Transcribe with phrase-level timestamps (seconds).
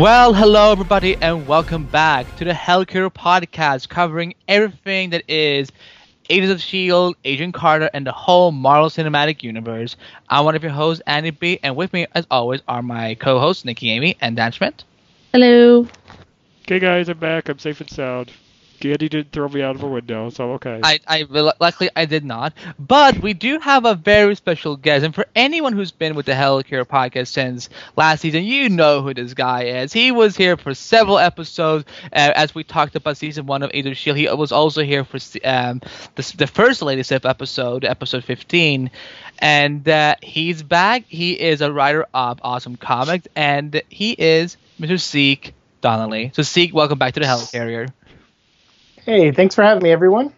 [0.00, 5.70] Well, hello everybody, and welcome back to the Helicarrier podcast, covering everything that is
[6.30, 9.98] Agents of Shield, Agent Carter, and the whole Marvel Cinematic Universe.
[10.30, 13.66] I'm one of your hosts, Andy B, and with me, as always, are my co-hosts
[13.66, 14.84] Nicki Amy and Dan Schmidt.
[15.34, 15.86] Hello.
[16.62, 17.50] Okay, guys, I'm back.
[17.50, 18.32] I'm safe and sound.
[18.84, 20.80] Andy didn't throw me out of a window, so okay.
[20.82, 21.22] I, I
[21.60, 25.72] luckily I did not, but we do have a very special guest, and for anyone
[25.72, 29.92] who's been with the Helicarrier podcast since last season, you know who this guy is.
[29.92, 33.86] He was here for several episodes uh, as we talked about season one of Age
[33.86, 34.16] of Shield.
[34.16, 35.80] He was also here for um,
[36.14, 38.90] the, the first Lady Sif episode, episode 15,
[39.38, 41.04] and uh, he's back.
[41.06, 44.98] He is a writer of OSSM Comics, and he is Mr.
[44.98, 46.30] Zeke Donnelly.
[46.34, 47.88] So Zeke, welcome back to the Helicarrier.
[49.04, 50.32] Hey, thanks for having me, everyone.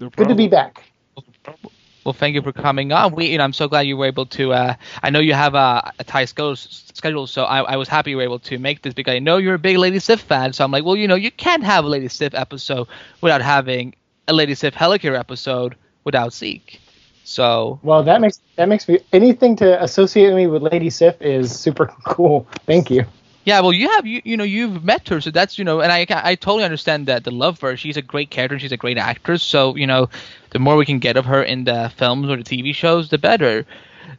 [0.00, 0.82] No Good to be back.
[2.04, 3.14] Well, thank you for coming on.
[3.14, 4.52] We, you know, I'm so glad you were able to.
[4.52, 8.16] Uh, I know you have a, a tight schedule, so I, I, was happy you
[8.16, 10.52] were able to make this because I know you're a big Lady Sif fan.
[10.52, 12.88] So I'm like, well, you know, you can't have a Lady Sif episode
[13.20, 13.94] without having
[14.26, 16.80] a Lady Sif Helicarrier episode without Zeke.
[17.24, 21.56] So well, that makes that makes me anything to associate me with Lady Sif is
[21.56, 22.48] super cool.
[22.66, 23.04] Thank you.
[23.44, 25.90] Yeah, well, you have you you know you've met her, so that's you know, and
[25.90, 27.76] I I totally understand that the love for her.
[27.76, 29.42] She's a great character, she's a great actress.
[29.42, 30.10] So you know,
[30.50, 33.18] the more we can get of her in the films or the TV shows, the
[33.18, 33.66] better.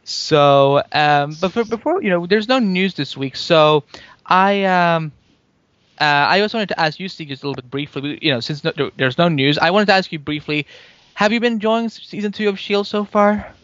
[0.04, 3.84] So, um, but for, before you know, there's no news this week, so
[4.26, 5.12] I um.
[5.96, 8.18] Uh, I also wanted to ask you, Steve, just a little bit briefly.
[8.20, 10.66] You know, since no, there's no news, I wanted to ask you briefly:
[11.14, 13.54] Have you been enjoying season two of Shield so far?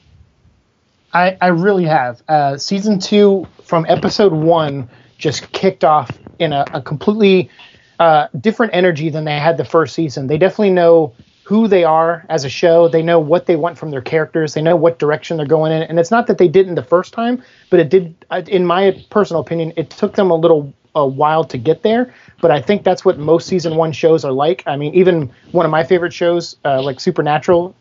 [1.12, 2.22] I, I really have.
[2.28, 4.88] Uh, season two, from episode one,
[5.20, 7.50] just kicked off in a, a completely
[8.00, 10.26] uh, different energy than they had the first season.
[10.26, 11.14] They definitely know
[11.44, 12.88] who they are as a show.
[12.88, 14.54] They know what they want from their characters.
[14.54, 15.82] They know what direction they're going in.
[15.82, 18.14] And it's not that they didn't the first time, but it did,
[18.48, 22.12] in my personal opinion, it took them a little a while to get there.
[22.41, 24.62] But I think that's what most season one shows are like.
[24.66, 27.75] I mean, even one of my favorite shows, uh, like Supernatural,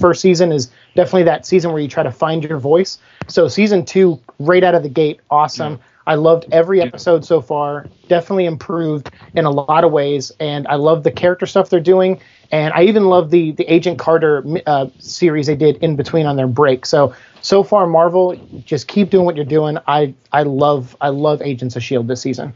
[0.00, 2.98] first season is definitely that season where you try to find your voice.
[3.28, 5.78] So season two, right out of the gate, awesome.
[6.06, 7.86] I loved every episode so far.
[8.08, 12.20] Definitely improved in a lot of ways, and I love the character stuff they're doing.
[12.50, 16.36] And I even love the the Agent Carter uh, series they did in between on
[16.36, 16.84] their break.
[16.86, 19.78] So so far, Marvel, just keep doing what you're doing.
[19.86, 22.52] I I love I love Agents of Shield this season.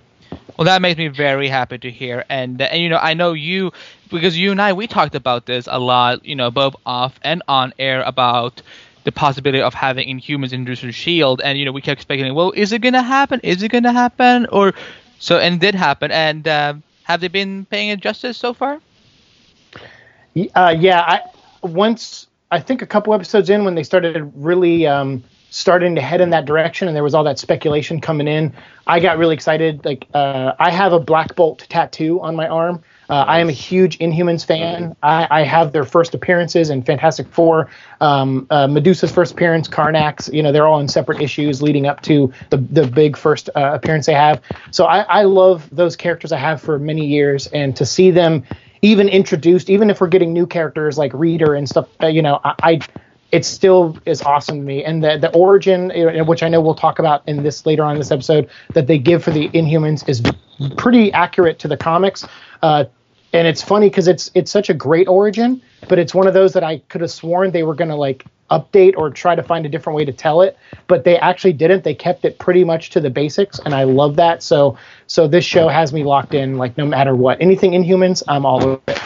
[0.57, 3.73] Well, that makes me very happy to hear, and and you know I know you
[4.11, 7.43] because you and I we talked about this a lot, you know, both off and
[7.49, 8.63] on air about
[9.07, 12.51] the possibility of having Inhumans introduced to Shield, and you know we kept speculating, well,
[12.51, 13.41] is it gonna happen?
[13.45, 14.47] Is it gonna happen?
[14.47, 14.75] Or
[15.21, 16.11] so, and did happen.
[16.11, 16.75] And uh,
[17.05, 18.81] have they been paying it justice so far?
[20.55, 21.23] Uh, yeah, I
[21.63, 26.21] once I think a couple episodes in when they started really um, starting to head
[26.21, 28.53] in that direction, and there was all that speculation coming in.
[28.89, 29.85] I got really excited.
[29.85, 32.83] Like uh, I have a Black Bolt tattoo on my arm.
[33.09, 34.97] Uh, I am a huge Inhumans fan.
[35.03, 37.69] I, I, have their first appearances in Fantastic Four,
[38.01, 40.29] um, uh, Medusa's first appearance, Karnak's.
[40.33, 43.73] You know, they're all in separate issues leading up to the the big first uh,
[43.75, 44.43] appearance they have.
[44.73, 48.43] So I, I love those characters I have for many years, and to see them
[48.83, 52.41] even introduced, even if we're getting new characters like Reader and stuff, uh, you know,
[52.45, 52.81] I, I
[53.33, 54.85] it still is awesome to me.
[54.85, 55.93] And the the origin,
[56.27, 58.99] which I know we'll talk about in this later on in this episode, that they
[58.99, 60.23] give for the Inhumans is
[60.77, 62.27] pretty accurate to the comics.
[62.63, 62.85] Uh,
[63.33, 66.53] and it's funny because it's it's such a great origin, but it's one of those
[66.55, 69.67] that I could have sworn they were going to like update or try to find
[69.67, 70.57] a different way to tell it,
[70.87, 71.85] but they actually didn't.
[71.85, 74.43] They kept it pretty much to the basics, and I love that.
[74.43, 76.57] So so this show has me locked in.
[76.57, 79.01] Like no matter what, anything Inhumans, I'm all over it.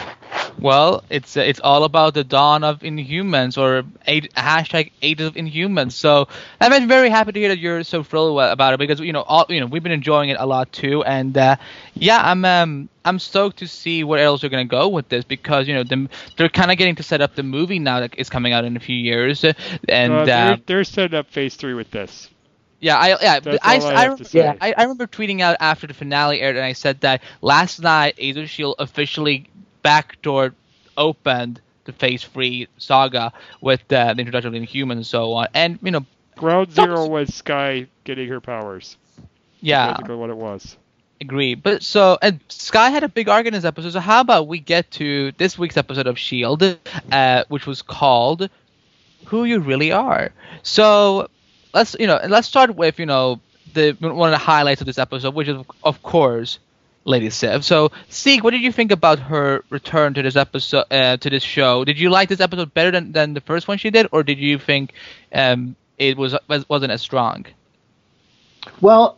[0.59, 5.35] Well, it's uh, it's all about the dawn of Inhumans or eight, hashtag Age of
[5.35, 5.93] Inhumans.
[5.93, 6.27] So
[6.59, 9.45] I'm very happy to hear that you're so thrilled about it because you know all
[9.49, 11.55] you know we've been enjoying it a lot too, and uh,
[11.93, 15.67] yeah, I'm um, I'm stoked to see where else they're gonna go with this because
[15.67, 18.29] you know the, they're kind of getting to set up the movie now that is
[18.29, 19.43] coming out in a few years,
[19.89, 22.29] and uh, they're, uh, they're setting up Phase Three with this.
[22.81, 24.55] Yeah, I yeah, I, I, I, yeah.
[24.59, 28.17] I, I, remember tweeting out after the finale aired, and I said that last night
[28.19, 29.47] of Shield officially
[29.83, 30.53] backdoor
[30.97, 35.47] opened the Phase Three saga with uh, the introduction of the Inhumans and so on.
[35.53, 36.05] And you know,
[36.35, 38.97] Ground Zero was Skye getting her powers.
[39.61, 40.77] Yeah, basically what it was.
[41.19, 43.91] Agree, but so and Skye had a big arc in this episode.
[43.91, 46.63] So how about we get to this week's episode of Shield,
[47.11, 48.49] uh, which was called
[49.25, 50.31] "Who You Really Are."
[50.63, 51.29] So
[51.73, 53.39] let's you know let's start with you know
[53.73, 56.57] the one of the highlights of this episode, which is of course
[57.03, 57.63] Lady Sif.
[57.63, 61.43] So, Zeke, what did you think about her return to this episode, uh, to this
[61.43, 61.83] show?
[61.83, 64.37] Did you like this episode better than, than the first one she did, or did
[64.37, 64.93] you think
[65.33, 66.35] um, it was
[66.67, 67.45] wasn't as strong?
[68.81, 69.17] Well,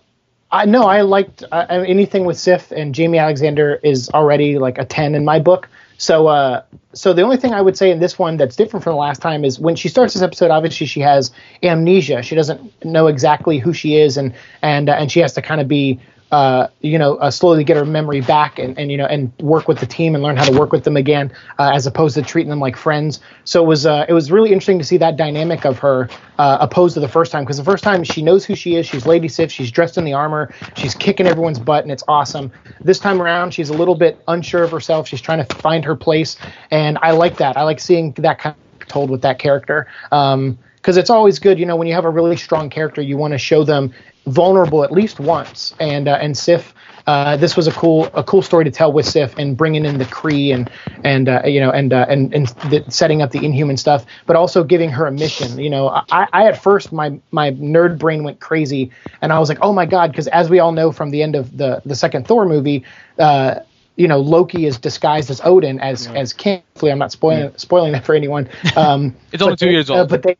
[0.51, 4.85] I know I liked uh, anything with Sif and Jaimie Alexander is already like a
[4.85, 5.67] ten in my book.
[5.97, 6.63] So, uh,
[6.93, 9.21] so the only thing I would say in this one that's different from the last
[9.21, 10.51] time is when she starts this episode.
[10.51, 11.31] Obviously, she has
[11.61, 12.21] amnesia.
[12.21, 15.59] She doesn't know exactly who she is, and and uh, and she has to kind
[15.59, 15.99] of be
[16.33, 19.67] uh, you know, uh, slowly get her memory back and, and, you know, and work
[19.67, 22.23] with the team and learn how to work with them again, uh, as opposed to
[22.23, 23.19] treating them like friends.
[23.43, 26.09] So it was, uh, it was really interesting to see that dynamic of her,
[26.39, 28.87] uh, opposed to the first time, because the first time she knows who she is.
[28.87, 29.51] She's Lady Sif.
[29.51, 30.51] She's dressed in the armor.
[30.75, 32.51] She's kicking everyone's butt, and it's awesome.
[32.81, 35.07] This time around, she's a little bit unsure of herself.
[35.07, 36.35] She's trying to find her place,
[36.71, 37.57] and I like that.
[37.57, 39.85] I like seeing that kind of told with that character.
[40.11, 43.15] Um, because it's always good, you know, when you have a really strong character, you
[43.15, 43.93] want to show them
[44.25, 45.73] vulnerable at least once.
[45.79, 46.73] And uh, and Sif,
[47.07, 49.97] uh, this was a cool a cool story to tell with Sif and bringing in
[49.97, 50.69] the Kree and
[51.03, 54.35] and uh, you know and uh, and and the, setting up the Inhuman stuff, but
[54.35, 55.59] also giving her a mission.
[55.59, 58.91] You know, I, I at first my my nerd brain went crazy,
[59.21, 61.35] and I was like, oh my god, because as we all know from the end
[61.35, 62.83] of the the second Thor movie.
[63.19, 63.59] Uh,
[63.95, 66.13] you know Loki is disguised as Odin as yeah.
[66.13, 66.63] as King.
[66.73, 67.57] Hopefully, I'm not spoiling yeah.
[67.57, 68.49] spoiling that for anyone.
[68.75, 69.99] Um, it's only two they, years old.
[69.99, 70.35] Uh, but they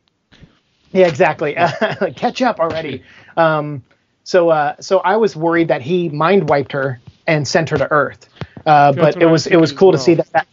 [0.94, 1.54] yeah, exactly.
[2.16, 3.02] Catch up already.
[3.36, 3.82] Um,
[4.24, 7.90] so, uh, so I was worried that he mind wiped her and sent her to
[7.90, 8.28] Earth.
[8.66, 9.98] Uh, but it was it was cool well.
[9.98, 10.46] to see that, that.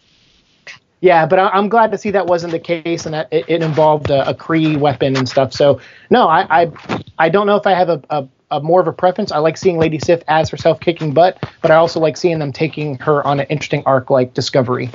[1.00, 3.64] Yeah, but I, am glad to see that wasn't the case and that it, it
[3.64, 5.54] involved a, a Kree weapon and stuff.
[5.54, 5.80] So
[6.10, 6.72] no, I I,
[7.18, 9.32] I don't know if I have a, a, a, more of a preference.
[9.32, 12.52] I like seeing Lady Sif as herself kicking butt, but I also like seeing them
[12.52, 14.90] taking her on an interesting arc like Discovery.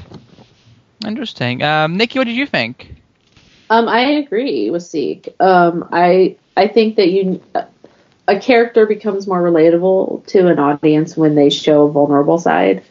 [1.04, 1.62] Interesting.
[1.62, 2.94] Um, Nicki, what did you think?
[3.70, 5.34] Um, I agree with Zeke.
[5.40, 7.42] Um, I I think that you
[8.28, 12.82] a character becomes more relatable to an audience when they show a vulnerable side,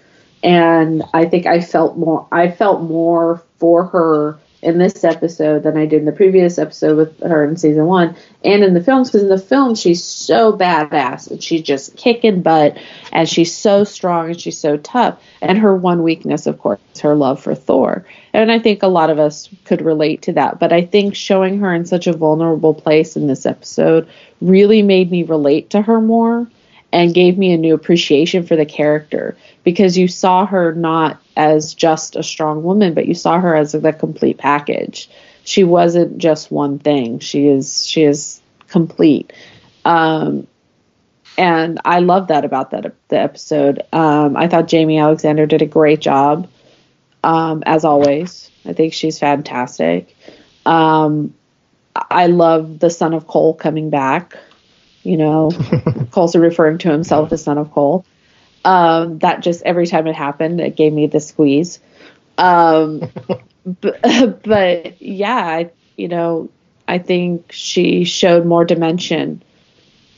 [0.43, 5.77] and I think I felt more I felt more for her in this episode than
[5.77, 9.09] I did in the previous episode with her in season one and in the films
[9.09, 12.75] because in the film she's so badass and she's just kicking butt
[13.13, 15.21] and she's so strong and she's so tough.
[15.39, 18.06] And her one weakness of course is her love for Thor.
[18.33, 20.59] And I think a lot of us could relate to that.
[20.59, 24.09] But I think showing her in such a vulnerable place in this episode
[24.41, 26.50] really made me relate to her more
[26.91, 29.38] and gave me a new appreciation for the character.
[29.63, 33.73] Because you saw her not as just a strong woman, but you saw her as
[33.73, 35.09] the complete package.
[35.43, 37.19] She wasn't just one thing.
[37.19, 39.33] She is she is complete.
[39.83, 40.47] Um,
[41.37, 43.83] and I love that about that the episode.
[43.91, 46.47] Um, I thought Jaimie Alexander did a great job,
[47.23, 48.49] um, as always.
[48.65, 50.15] I think she's fantastic.
[50.65, 51.33] Um,
[51.95, 54.38] I love the son of Cole coming back.
[55.03, 55.51] You know,
[56.11, 58.05] Cole's referring to himself as son of Cole.
[58.65, 61.79] Um, that just every time it happened, it gave me the squeeze.
[62.38, 63.09] Um,
[63.65, 64.01] but,
[64.44, 66.50] but yeah, I, you know,
[66.88, 69.44] I think she showed more dimension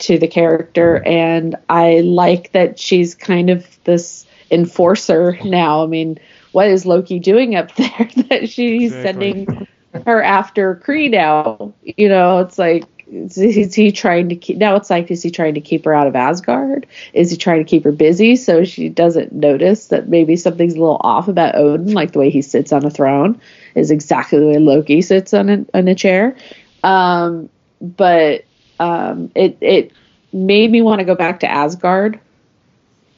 [0.00, 5.82] to the character, and I like that she's kind of this enforcer now.
[5.82, 6.18] I mean,
[6.52, 9.44] what is Loki doing up there that she's exactly.
[9.44, 9.66] sending
[10.06, 11.74] her after Kree now?
[11.82, 15.54] You know, it's like is he trying to keep now it's like is he trying
[15.54, 16.86] to keep her out of asgard?
[17.12, 20.80] Is he trying to keep her busy so she doesn't notice that maybe something's a
[20.80, 23.40] little off about odin like the way he sits on a throne
[23.74, 26.36] is exactly the way loki sits on a, on a chair?
[26.84, 27.48] Um,
[27.80, 28.44] but
[28.78, 29.92] um, it it
[30.32, 32.20] made me want to go back to asgard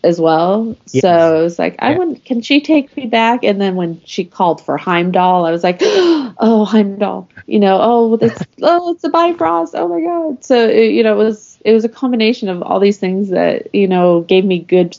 [0.02, 0.76] as well.
[0.92, 1.02] Yes.
[1.02, 3.44] So was like, I want, can she take me back?
[3.44, 8.18] And then when she called for Heimdall, I was like, oh, Heimdall, you know, oh,
[8.20, 9.74] it's, oh, it's a Bifrost.
[9.74, 10.44] Oh my God.
[10.44, 13.74] So, it, you know, it was, it was a combination of all these things that,
[13.74, 14.96] you know, gave me good,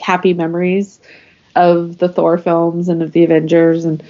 [0.00, 1.00] happy memories
[1.56, 4.02] of the Thor films and of the Avengers and,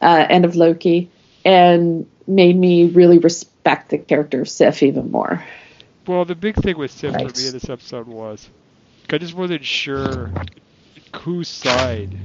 [0.00, 1.10] uh, and of Loki
[1.44, 5.44] and made me really respect the character of Sif even more.
[6.06, 7.32] Well, the big thing with Sif nice.
[7.32, 8.48] for me in this episode was
[9.12, 10.30] I just wasn't sure
[11.20, 12.16] whose side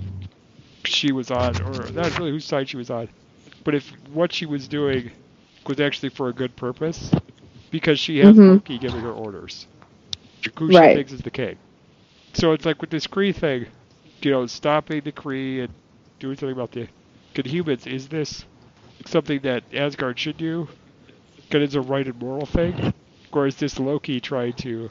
[0.83, 3.09] she was on, or not really whose side she was on,
[3.63, 5.11] but if what she was doing
[5.67, 7.11] was actually for a good purpose,
[7.69, 8.53] because she has mm-hmm.
[8.53, 9.67] Loki giving her orders.
[10.57, 10.91] Who right.
[10.91, 11.57] she thinks is the king.
[12.33, 13.67] So it's like with this Kree thing,
[14.21, 15.73] you know, stopping the Kree and
[16.19, 16.87] doing something about the
[17.33, 17.85] good humans.
[17.87, 18.45] Is this
[19.05, 20.67] something that Asgard should do?
[21.35, 22.93] Because it's a right and moral thing?
[23.31, 24.89] Or is this Loki trying to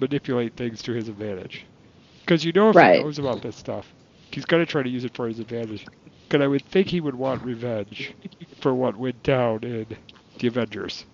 [0.00, 1.64] manipulate things to his advantage.
[2.20, 2.98] Because you know if right.
[2.98, 3.86] he knows about this stuff,
[4.30, 5.86] he's going to try to use it for his advantage.
[6.28, 8.12] Because I would think he would want revenge
[8.60, 9.86] for what went down in
[10.38, 11.04] the Avengers.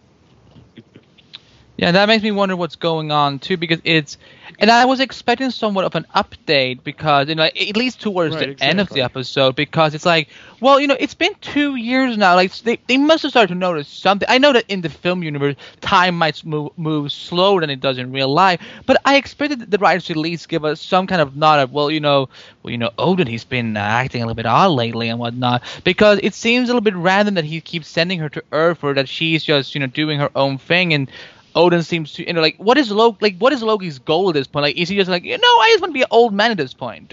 [1.77, 4.17] Yeah, that makes me wonder what's going on too, because it's,
[4.61, 8.57] and I was expecting somewhat of an update because, you know, at least towards Right,
[8.57, 10.29] the end of the episode, because it's like,
[10.61, 12.37] well, you know, it's been two years now.
[12.37, 14.29] Like they, they must have started to notice something.
[14.31, 17.99] I know that in the film universe, time might move move slower than it does
[17.99, 21.21] in real life, but I expected the writers to at least give us some kind
[21.21, 22.29] of nod of, well, you know,
[22.63, 25.63] well, you know, oh, Odin, he's been acting a little bit odd lately and whatnot,
[25.83, 28.95] because it seems a little bit random that he keeps sending her to Earth or
[28.95, 31.11] that she's just, you know, doing her own thing and.
[31.55, 34.35] Odin seems to, you know, like what is Loki, like what is Loki's goal at
[34.35, 34.63] this point?
[34.65, 36.51] Like, is he just like, you know, I just want to be an old man
[36.51, 37.13] at this point?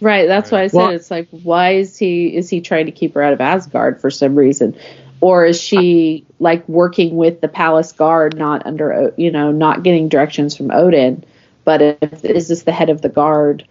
[0.00, 2.92] Right, that's why I said Well- it's like why is he is he trying to
[2.92, 4.76] keep her out of Asgard for some reason?
[5.20, 10.08] Or is she like working with the palace guard not under you know, not getting
[10.08, 11.24] directions from Odin,
[11.64, 13.66] but if is this the head of the guard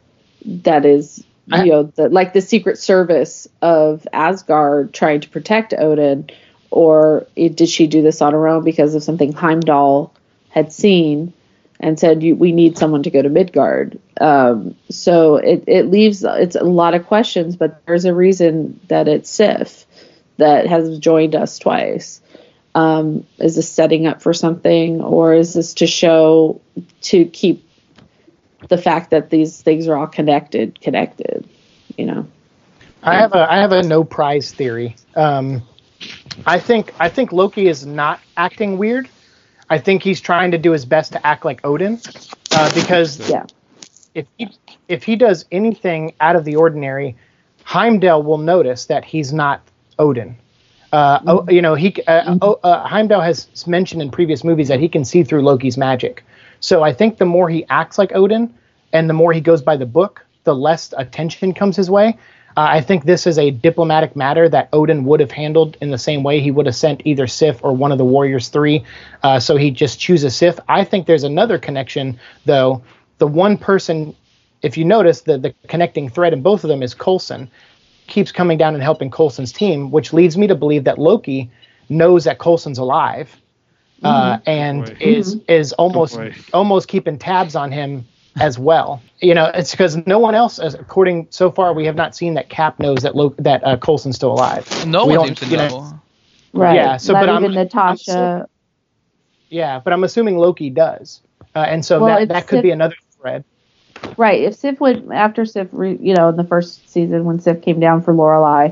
[0.46, 5.74] that is I- you know, the, like the secret service of Asgard trying to protect
[5.74, 6.30] Odin
[6.72, 10.14] or it, did she do this on her own because of something Heimdall
[10.50, 11.34] had seen
[11.80, 14.00] and said we need someone to go to Midgard.
[14.20, 19.08] Um, so it, it leaves it's a lot of questions, but there's a reason that
[19.08, 19.86] it's Sif
[20.38, 22.22] that has joined us twice.
[22.76, 26.62] Um, is this setting up for something, or is this to show
[27.02, 27.68] to keep
[28.68, 31.48] the fact that these things are all connected connected?
[31.98, 32.28] You know.
[33.02, 34.96] I have a I have a no prize theory.
[35.16, 35.64] Um,
[36.46, 39.10] I think I think Loki is not acting weird.
[39.70, 42.00] I think he's trying to do his best to act like Odin,
[42.52, 43.46] uh, because Yeah.
[44.16, 44.50] if he
[44.88, 47.16] if he does anything out of the ordinary,
[47.64, 49.62] Heimdall will notice that he's not
[50.00, 50.36] Odin.
[50.92, 54.80] Uh, oh, you know, he uh, oh, uh, Heimdall has mentioned in previous movies that
[54.80, 56.24] he can see through Loki's magic.
[56.62, 58.52] So I think the more he acts like Odin,
[58.92, 62.18] and the more he goes by the book, the less attention comes his way.
[62.58, 65.98] Uh, I think this is a diplomatic matter that Odin would have handled in the
[65.98, 68.84] same way he would have sent either Sif or one of the Warriors Three.
[69.24, 70.60] Uh, so he just chooses Sif.
[70.68, 72.84] I think there's another connection, though.
[73.20, 74.16] The one person,
[74.62, 77.50] if you notice, the the connecting thread in both of them is Coulson
[78.08, 81.52] keeps coming down and helping Coulson's team, which leads me to believe that Loki
[81.90, 83.40] knows that Coulson's alive
[84.04, 84.98] uh, and Boy.
[85.00, 86.34] is is almost boy.
[86.54, 88.06] almost keeping tabs on him
[88.38, 89.02] as well.
[89.20, 92.36] You know, it's because no one else, as according so far, we have not seen
[92.36, 94.68] that Cap knows that Lo- that uh, Coulson's still alive.
[94.88, 96.00] No We one don't- seems to you know.
[96.54, 96.76] Right.
[96.76, 98.48] Yeah, so, Not but I'm- even I'm Natasha.
[99.50, 101.22] Yeah, but I'm assuming Loki does,
[101.56, 103.44] uh, and so Well, that that could Sif- be another thread.
[104.16, 104.42] Right.
[104.44, 107.80] If Sif would after Sif, re, you know, in the first season when Sif came
[107.80, 108.72] down for Lorelei,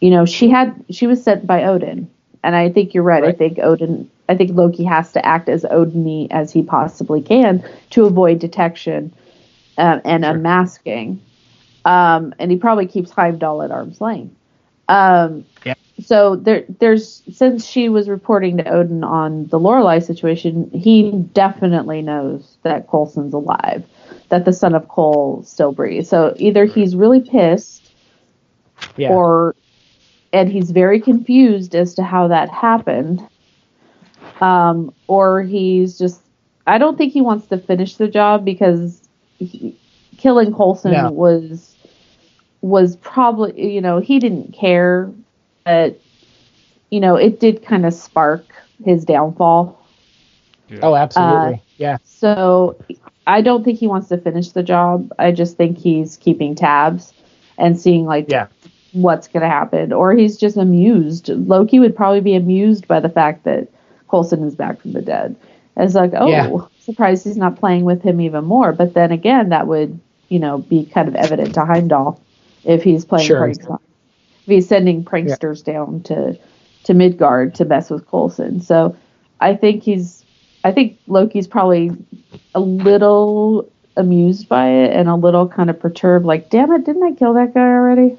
[0.00, 2.08] you know, she had she was sent by Odin,
[2.44, 3.24] and I think you're right.
[3.24, 4.10] I think Odin.
[4.28, 9.12] I think Loki has to act as Odin as he possibly can to avoid detection
[9.76, 11.20] uh, and unmasking.
[11.84, 14.34] Um, and he probably keeps Heimdall at arm's length.
[14.88, 15.74] Um, Yeah.
[16.00, 22.02] So there, there's since she was reporting to Odin on the Lorelei situation, he definitely
[22.02, 23.84] knows that Coulson's alive,
[24.28, 26.08] that the son of Cole still breathes.
[26.08, 27.92] So either he's really pissed,
[28.96, 29.54] Yeah, or
[30.34, 33.22] and he's very confused as to how that happened,
[34.40, 36.22] um, or he's just.
[36.66, 39.76] I don't think he wants to finish the job because he,
[40.18, 41.10] killing Coulson No.
[41.14, 41.76] was
[42.62, 45.12] was probably you know he didn't care,
[45.64, 46.00] but
[46.90, 49.78] you know it did kind of spark his downfall.
[50.82, 51.52] oh, absolutely.
[51.52, 52.80] Uh, yeah, So
[53.26, 55.12] I don't think he wants to finish the job.
[55.18, 57.14] I just think he's keeping tabs
[57.58, 58.48] and seeing like yeah,
[58.94, 61.28] what's going to happen, or he's just amused.
[61.28, 63.68] Loki would probably be amused by the fact that
[64.08, 65.36] Coulson is back from the dead.
[65.76, 66.58] It's like, oh, Yeah.
[66.78, 68.72] surprised he's not playing with him even more.
[68.72, 69.98] But then again, that would
[70.28, 72.20] you know be kind of evident to Heimdall
[72.64, 73.38] if he's playing Sure.
[73.40, 73.66] pranks.
[73.66, 76.38] If he's sending pranksters down to
[76.84, 78.60] to Midgard to mess with Coulson.
[78.60, 78.94] So
[79.40, 80.24] I think he's
[80.62, 81.90] I think Loki's probably
[82.54, 87.02] a little amused by it and a little kind of perturbed, like, damn it, didn't
[87.02, 88.16] I kill that guy already?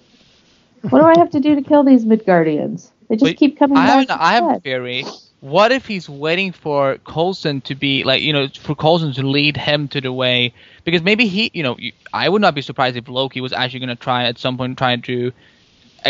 [0.89, 2.91] What do I have to do to kill these Midgardians?
[3.09, 4.15] They just Wait, keep coming I have, back.
[4.17, 5.05] an, I have a theory.
[5.41, 9.57] What if he's waiting for Coulson to be like, you know, for Coulson to lead
[9.57, 10.53] him to the way?
[10.83, 11.77] Because maybe he, you know,
[12.13, 14.77] I would not be surprised if Loki was actually going to try at some point
[14.77, 15.31] trying to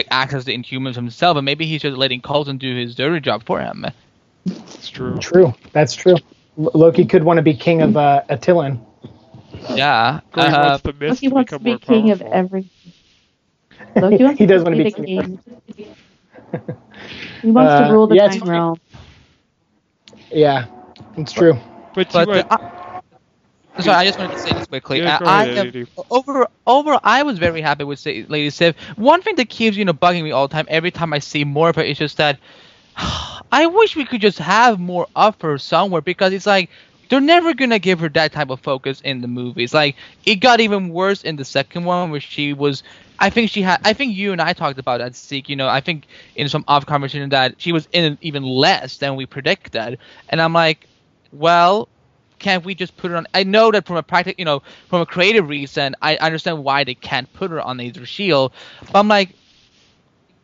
[0.09, 3.59] access the Inhumans himself, and maybe he's just letting Coulson do his dirty job for
[3.59, 3.85] him.
[4.45, 5.17] It's true.
[5.19, 5.53] true.
[5.73, 6.15] That's true.
[6.57, 8.79] L- Loki could want to be king of uh, Attilan.
[9.67, 10.21] Yeah.
[10.35, 12.31] Or he Uh, wants the myth Loki to wants to be more king of powerful.
[12.31, 12.69] everything.
[13.99, 15.05] Loki wants He does want to be be king.
[15.05, 15.39] king.
[17.41, 18.41] He wants Uh, to rule the yeah, it's Nine.
[18.43, 18.79] Realms.
[20.31, 20.65] Yeah,
[21.17, 21.53] it's true.
[21.93, 22.57] But, but you uh, I,
[23.81, 25.01] sorry, I just wanted to say this quickly.
[25.01, 25.73] Yeah, Uh, go I ahead, am-
[26.09, 28.75] over over I was very happy with Sa- Lady Sif.
[28.97, 31.43] One thing that keeps you know bugging me all the time every time I see
[31.43, 32.39] more of her is just that
[33.51, 36.69] I wish we could just have more of her somewhere because it's like
[37.09, 39.73] they're never gonna give her that type of focus in the movies.
[39.73, 42.83] Like it got even worse in the second one where she was.
[43.19, 43.79] I think she had.
[43.83, 45.15] I think you and I talked about that.
[45.15, 45.49] Seek.
[45.49, 49.15] You know, I think in some off conversation that she was in even less than
[49.15, 49.97] we predicted,
[50.29, 50.87] and I'm like,
[51.31, 51.87] well,
[52.39, 53.27] can't we just put her on?
[53.33, 56.83] I know that from a practical, you know, from a creative reason, I understand why
[56.83, 58.51] they can't put her on Agents Shield,
[58.91, 59.29] but I'm like,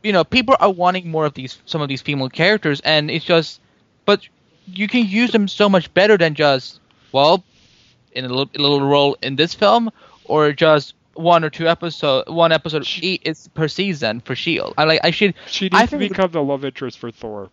[0.04, 3.26] you know, people are wanting more of these, some of these female characters, and it's
[3.26, 3.60] just,
[4.06, 4.28] but
[4.66, 6.80] you can use them so much better than just,
[7.12, 7.44] well,
[8.14, 9.92] in a little, a little role in this film,
[10.26, 14.74] or just one or two episode, one episode she, is per season for Shield.
[14.78, 15.36] I like, I should.
[15.48, 17.50] She needs to become the love interest for Thor.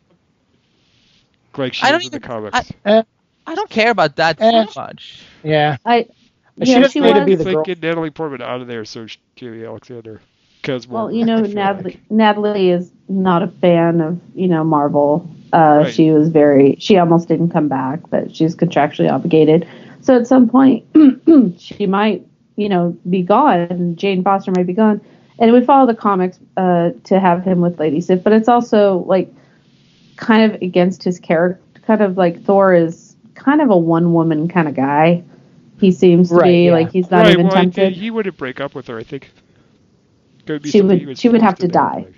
[1.56, 2.72] Like she I don't is in the comics.
[2.84, 3.02] I, uh,
[3.46, 5.22] I don't care about that eh, too much.
[5.42, 5.78] Yeah.
[5.84, 6.06] I
[6.62, 7.62] she yeah, she to be the girl.
[7.62, 10.20] Get Natalie Portman out of there, so Jaimie Alexander.
[10.62, 12.10] Cause well, you know, Natalie like.
[12.10, 15.28] Natalie is not a fan of you know Marvel.
[15.52, 15.94] Uh, right.
[15.94, 16.76] She was very.
[16.80, 19.68] She almost didn't come back, but she's contractually obligated.
[20.00, 20.84] So at some point,
[21.60, 22.26] she might
[22.58, 25.00] you know be gone, and Jane Foster might be gone.
[25.38, 29.04] And we follow the comics uh, to have him with Lady Sif, but it's also
[29.06, 29.32] like
[30.16, 31.62] kind of against his character.
[31.86, 35.22] Kind of like Thor is kind of a one woman kind of guy.
[35.80, 36.72] He seems to right, be yeah.
[36.72, 37.92] like he's not right, even well, tempted.
[37.92, 38.98] He wouldn't break up with her.
[38.98, 39.30] I think.
[40.64, 41.18] She would.
[41.18, 42.04] She would have to, die.
[42.06, 42.14] Like.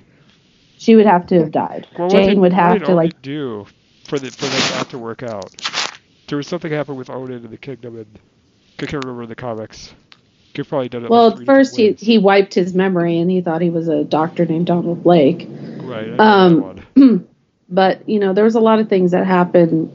[0.79, 1.87] She would have to have died.
[1.99, 3.67] Well, Jane did, would have to like do
[4.05, 5.55] for the for that not to work out.
[6.27, 8.19] There was something happened with Odin in the kingdom, and
[8.79, 9.93] I can't remember in the comics.
[10.55, 11.11] Could probably done it.
[11.11, 14.45] Well, like first he he wiped his memory, and he thought he was a doctor
[14.45, 15.47] named Donald Blake.
[15.49, 16.19] Right.
[16.19, 16.85] Um,
[17.69, 19.91] but you know, there was a lot of things that happened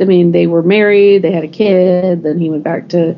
[0.00, 3.14] I mean, they were married, they had a kid, then he went back to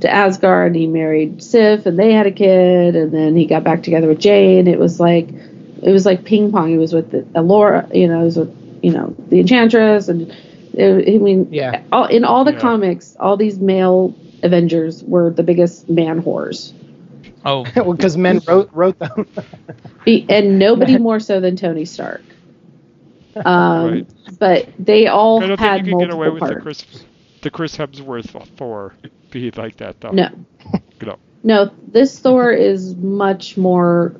[0.00, 3.62] to Asgard and he married Sif and they had a kid and then he got
[3.62, 4.66] back together with Jane.
[4.66, 6.70] It was like it was like ping pong.
[6.70, 10.34] He was with the, Elora, you know, he was with you know the Enchantress and
[10.72, 11.82] it, I mean, yeah.
[11.92, 12.60] All, in all the yeah.
[12.60, 16.72] comics, all these male Avengers were the biggest man whores.
[17.44, 19.26] Oh, well, because men wrote wrote them.
[20.06, 22.22] and nobody more so than Tony Stark.
[23.36, 24.38] Um, right.
[24.40, 26.84] But they all I don't had think you can get away with the Chris,
[27.42, 28.92] the Chris Hemsworth Thor
[29.30, 30.10] being like that, though.
[30.10, 30.30] No.
[31.00, 31.16] no.
[31.44, 34.14] No, this Thor is much more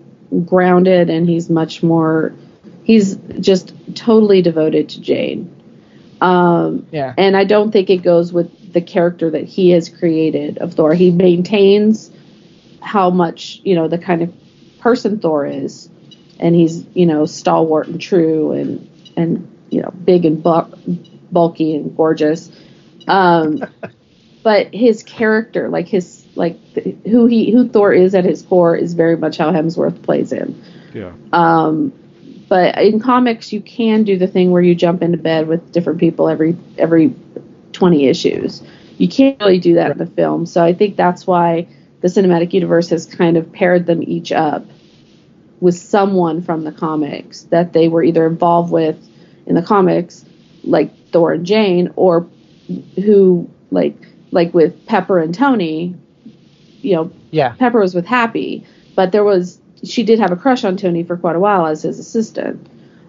[0.45, 2.33] grounded, and he's much more.
[2.85, 5.61] He's just totally devoted to Jane.
[6.21, 7.15] Um, yeah.
[7.17, 10.95] And I don't think it goes with the character that he has created of Thor.
[10.95, 12.11] He maintains
[12.81, 14.33] how much you know the kind of
[14.79, 15.89] person Thor is,
[16.39, 20.75] and he's you know stalwart and true and and you know big and bu-
[21.31, 22.51] bulky and gorgeous.
[23.09, 23.65] Um,
[24.43, 26.59] but his character, like his like
[27.05, 30.63] who he who Thor is at his core, is very much how Hemsworth plays him.
[30.95, 31.13] Yeah.
[31.33, 31.93] Um,
[32.49, 36.01] but in comics, you can do the thing where you jump into bed with different
[36.01, 37.15] people every every
[37.73, 38.63] twenty issues.
[38.99, 41.69] You can't really do that in the film, so I think that's why
[42.01, 44.65] the cinematic universe has kind of paired them each up
[45.61, 48.97] with someone from the comics that they were either involved with
[49.47, 50.25] in the comics,
[50.65, 52.29] like Thor and Jane, or
[52.97, 53.97] who like
[54.31, 55.97] like with Pepper and Tony,
[56.81, 60.65] you know, yeah, Pepper was with Happy, but there was she did have a crush
[60.65, 62.69] on Tony for quite a while as his assistant.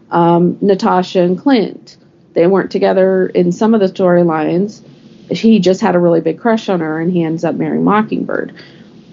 [0.10, 1.97] Um, Natasha and Clint,
[2.33, 4.85] they weren't together in some of the storylines.
[5.29, 8.53] He just had a really big crush on her, and he ends up marrying Mockingbird.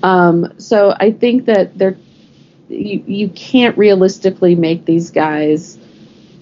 [0.02, 1.96] Um, so I think that they're
[2.68, 5.78] you, you can't realistically make these guys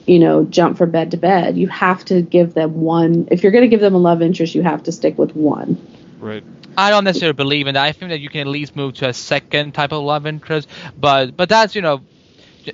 [0.06, 3.52] you know jump from bed to bed you have to give them one if you're
[3.52, 5.80] going to give them a love interest you have to stick with one
[6.20, 6.44] right
[6.78, 7.84] I don't necessarily believe in that.
[7.84, 10.68] I think that you can at least move to a second type of love interest,
[10.98, 12.02] but but that's you know,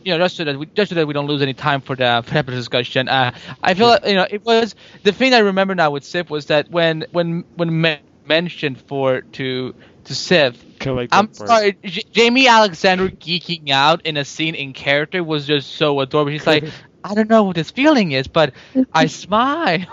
[0.05, 1.97] you know just so that we just so that we don't lose any time for
[1.97, 3.09] the for the discussion.
[3.09, 6.31] Uh, I feel like, you know it was the thing I remember now with Sif
[6.31, 9.75] was that when when when mentioned for to
[10.05, 10.65] to Sif.
[11.11, 16.01] I'm sorry, J- Jaimie Alexander geeking out in a scene in character was just so
[16.01, 16.31] adorable.
[16.31, 16.65] He's like,
[17.05, 18.55] I don't know what this feeling is, but
[18.93, 19.87] I smile.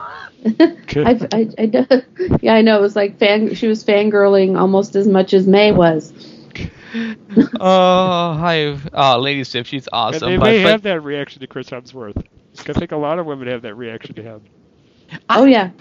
[1.03, 1.85] I, I, I know.
[2.41, 2.77] Yeah, I know.
[2.77, 3.53] It was like fan.
[3.55, 6.13] She was fangirling almost as much as May was.
[7.59, 10.29] oh, hi, oh, Lady Sif, she's awesome.
[10.29, 12.25] And they may but, have that reaction to Chris Hemsworth.
[12.67, 14.41] I think a lot of women have that reaction to him.
[15.29, 15.71] Oh yeah.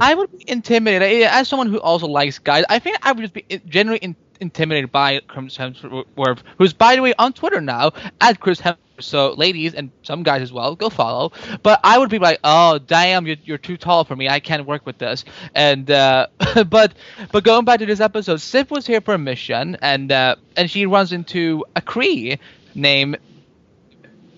[0.00, 2.64] I would be intimidated as someone who also likes guys.
[2.68, 7.02] I think I would just be generally in, intimidated by Chris Hemsworth, who's by the
[7.02, 8.76] way on Twitter now at Chris Hemsworth.
[9.00, 11.30] So ladies and some guys as well, go follow.
[11.62, 14.28] But I would be like, oh damn, you're, you're too tall for me.
[14.28, 15.24] I can't work with this.
[15.54, 16.26] And uh,
[16.68, 16.94] but
[17.30, 20.68] but going back to this episode, Sif was here for a mission, and uh, and
[20.68, 22.40] she runs into a Kree
[22.74, 23.18] named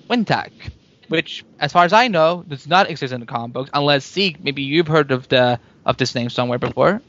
[0.08, 0.52] Vin-Tak
[1.10, 3.70] which, as far as I know, does not exist in the comic books.
[3.74, 7.02] Unless, see, maybe you've heard of the of this name somewhere before.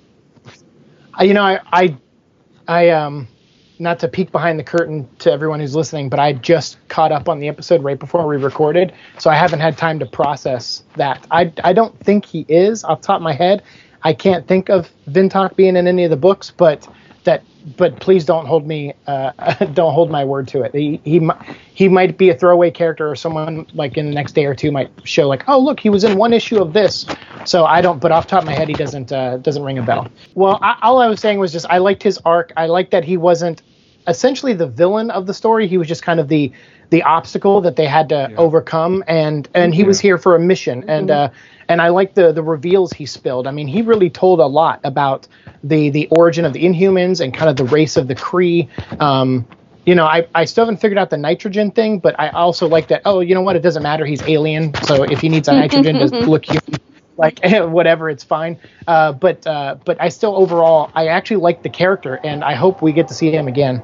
[1.19, 1.97] You know, I, I,
[2.71, 3.27] I, um,
[3.79, 7.27] not to peek behind the curtain to everyone who's listening, but I just caught up
[7.27, 11.27] on the episode right before we recorded, so I haven't had time to process that.
[11.31, 13.63] I, I don't think he is off top of my head.
[14.03, 16.87] I can't think of Vin-Tak being in any of the books, but
[17.23, 17.43] that
[17.77, 19.31] but please don't hold me uh,
[19.73, 20.73] don't hold my word to it.
[20.73, 21.27] He he
[21.73, 24.71] he might be a throwaway character, or someone like in the next day or two
[24.71, 27.05] might show like, oh look, he was in one issue of this.
[27.45, 27.99] So I don't.
[27.99, 30.07] But off top of my head, he doesn't uh, doesn't ring a bell.
[30.35, 32.51] Well, I, all I was saying was just I liked his arc.
[32.57, 33.61] I liked that he wasn't
[34.11, 35.67] essentially the villain of the story.
[35.67, 36.51] He was just kind of the
[36.91, 38.37] the obstacle that they had to yeah.
[38.37, 40.89] overcome, and and he was here for a mission.
[40.89, 41.33] And mm-hmm.
[41.33, 43.47] uh, and I like the the reveals he spilled.
[43.47, 45.27] I mean, he really told a lot about
[45.63, 48.69] the the origin of the Inhumans and kind of the race of the Kree.
[49.01, 49.47] Um,
[49.85, 52.89] you know, I, I still haven't figured out the nitrogen thing, but I also like
[52.89, 53.01] that.
[53.03, 53.55] Oh, you know what?
[53.55, 54.05] It doesn't matter.
[54.05, 56.79] He's alien, so if he needs a nitrogen to look human,
[57.21, 58.59] like whatever, it's fine.
[58.87, 62.81] Uh, but uh, but I still overall, I actually like the character, and I hope
[62.81, 63.83] we get to see him again.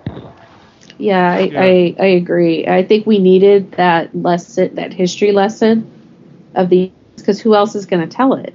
[0.98, 1.62] Yeah, I, yeah.
[1.62, 2.68] I, I agree.
[2.68, 5.90] I think we needed that lesson, that history lesson
[6.56, 8.54] of the because who else is going to tell it?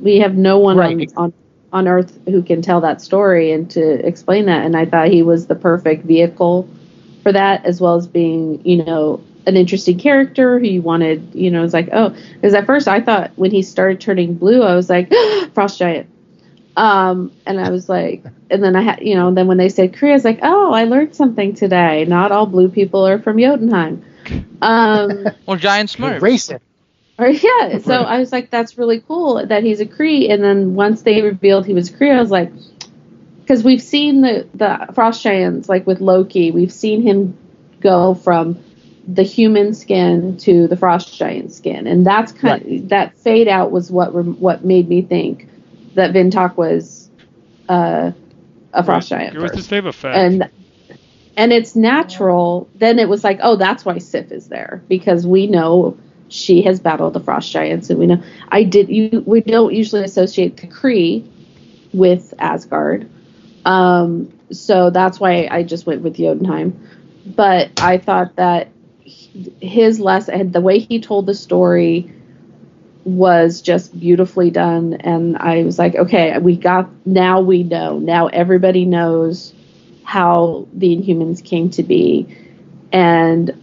[0.00, 1.10] We have no one right.
[1.16, 1.32] on, on
[1.72, 4.64] on earth who can tell that story and to explain that.
[4.64, 6.68] And I thought he was the perfect vehicle
[7.22, 11.50] for that, as well as being, you know, an interesting character who you wanted, you
[11.50, 14.74] know, it's like, oh, because at first I thought when he started turning blue, I
[14.74, 15.10] was like,
[15.54, 16.08] frost giant.
[16.76, 19.94] Um, and I was like, and then I had, you know, then when they said
[19.94, 22.04] Kree, I was like, oh, I learned something today.
[22.04, 24.04] Not all blue people are from Jotunheim.
[24.60, 26.20] Um, or giant smurfs.
[26.20, 26.60] Racist.
[27.20, 30.32] Or yeah, so I was like, that's really cool that he's a Kree.
[30.32, 32.52] And then once they revealed he was Kree, I was like,
[33.40, 37.36] because we've seen the the frost giants like with Loki, we've seen him
[37.80, 38.62] go from
[39.08, 42.80] the human skin to the frost giant skin, and that's kind right.
[42.82, 45.48] of that fade out was what what made me think
[45.94, 47.08] that Vin-Tak was
[47.70, 48.12] uh,
[48.74, 49.20] a frost right.
[49.20, 49.36] giant.
[49.36, 50.50] It was the same effect, and
[51.38, 52.68] and it's natural.
[52.74, 55.96] Then it was like, oh, that's why Sif is there because we know
[56.28, 58.90] she has battled the frost giants, and we know I did.
[58.90, 61.26] You we don't usually associate Kree
[61.94, 63.08] with Asgard,
[63.64, 66.86] um, so that's why I just went with Jotunheim.
[67.24, 68.68] But I thought that
[69.60, 72.12] his lesson, the way he told the story,
[73.04, 77.40] was just beautifully done, and I was like, okay, we got now.
[77.40, 78.26] We know now.
[78.26, 79.54] Everybody knows
[80.04, 82.36] how the Inhumans came to be,
[82.92, 83.62] and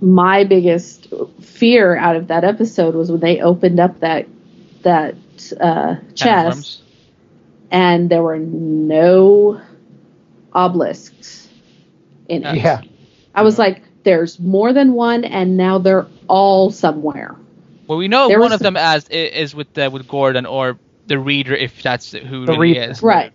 [0.00, 4.26] my biggest fear out of that episode was when they opened up that
[4.82, 5.14] that
[5.60, 6.82] uh, chest
[7.70, 9.60] and there were no
[10.54, 11.48] obelisks
[12.28, 12.56] in it.
[12.56, 12.82] Yeah.
[13.34, 17.36] I was like, there's more than one, and now they're all somewhere.
[17.86, 21.18] Well, we know there one of them as is with uh, with Gordon or the
[21.18, 22.90] reader, if that's who the really reader.
[22.92, 23.02] is.
[23.02, 23.32] Right.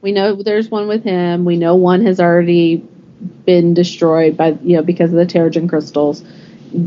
[0.00, 1.44] We know there's one with him.
[1.44, 2.76] We know one has already
[3.44, 6.24] been destroyed by you know because of the Terrigen crystals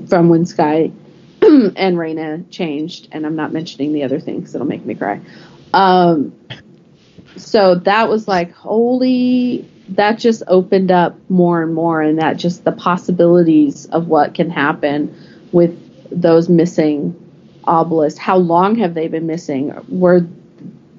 [0.08, 0.92] from when Skye
[1.42, 5.22] and Raina changed, and I'm not mentioning the other things it'll make me cry.
[5.74, 6.34] Um,
[7.38, 9.68] so that was like holy.
[9.90, 14.50] That just opened up more and more, and that just the possibilities of what can
[14.50, 15.14] happen
[15.52, 15.78] with
[16.12, 17.18] those missing
[17.68, 18.20] obelisks.
[18.20, 19.74] How long have they been missing?
[19.90, 20.28] Were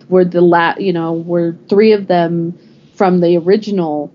[0.08, 2.58] were the la- you know were three of them
[2.94, 4.12] from the original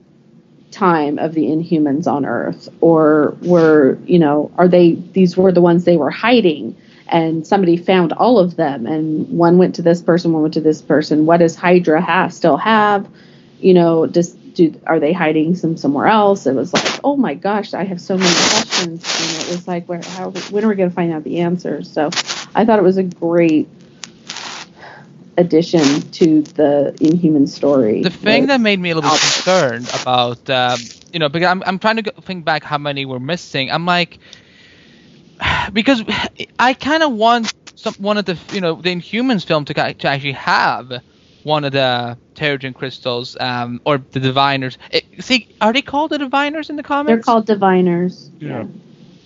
[0.71, 5.61] time of the inhumans on earth or were you know are they these were the
[5.61, 6.75] ones they were hiding
[7.09, 8.85] and somebody found all of them.
[8.85, 11.25] And one went to this person one went to this person.
[11.25, 13.07] What does hydra have still have?
[13.59, 16.45] You know just do are they hiding some somewhere else?
[16.45, 19.03] It was like oh my gosh i have so many questions.
[19.19, 21.91] And it was like where how when are we going to find out the answers?
[21.91, 22.09] So
[22.55, 23.67] i thought it was a great
[25.37, 28.01] addition to the Inhuman story.
[28.01, 30.79] The thing that made me a little bit concerned about, um,
[31.13, 33.71] you know, because I'm, I'm trying to think back how many were missing.
[33.71, 34.19] I'm like,
[35.73, 36.03] because
[36.59, 40.07] I kind of want some one of the, you know, the Inhumans film to, to
[40.07, 41.01] actually have
[41.43, 44.77] one of the Terrigen crystals um, or the Diviners.
[44.91, 47.07] It, see, are they called the Diviners in the comics?
[47.07, 48.29] They're called Diviners.
[48.39, 48.65] Yeah.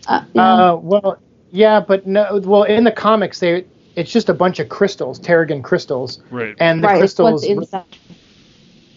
[0.08, 0.54] Uh, yeah.
[0.54, 1.17] Uh, well,
[1.52, 2.39] yeah, but no.
[2.43, 6.21] Well, in the comics, they it's just a bunch of crystals, Terrigen crystals.
[6.30, 6.56] Right.
[6.60, 7.45] And the right, crystals.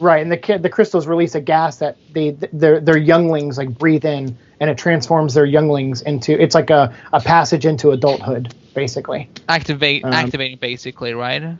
[0.00, 4.04] Right, and the the crystals release a gas that they their their younglings like breathe
[4.04, 6.40] in, and it transforms their younglings into.
[6.40, 9.28] It's like a, a passage into adulthood, basically.
[9.46, 11.58] Activate, um, activating, basically, right?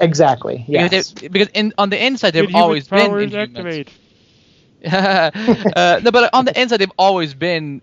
[0.00, 0.64] Exactly.
[0.68, 1.10] Yes.
[1.10, 3.90] Because, because in on the inside they've always been activate.
[4.86, 7.82] uh, no, but on the inside they've always been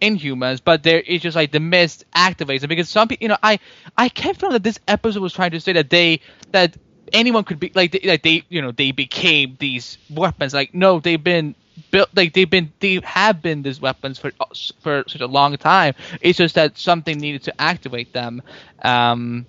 [0.00, 3.38] Inhumans, but there is just like the mist activates them because some people, you know,
[3.40, 3.60] I
[3.96, 6.76] I kept feeling that this episode was trying to say that they that
[7.12, 10.54] anyone could be like they, like they you know they became these weapons.
[10.54, 11.54] Like no, they've been
[11.90, 14.30] built like they've been they have been these weapons for
[14.80, 15.94] for such a long time.
[16.20, 18.42] It's just that something needed to activate them.
[18.82, 19.46] Um,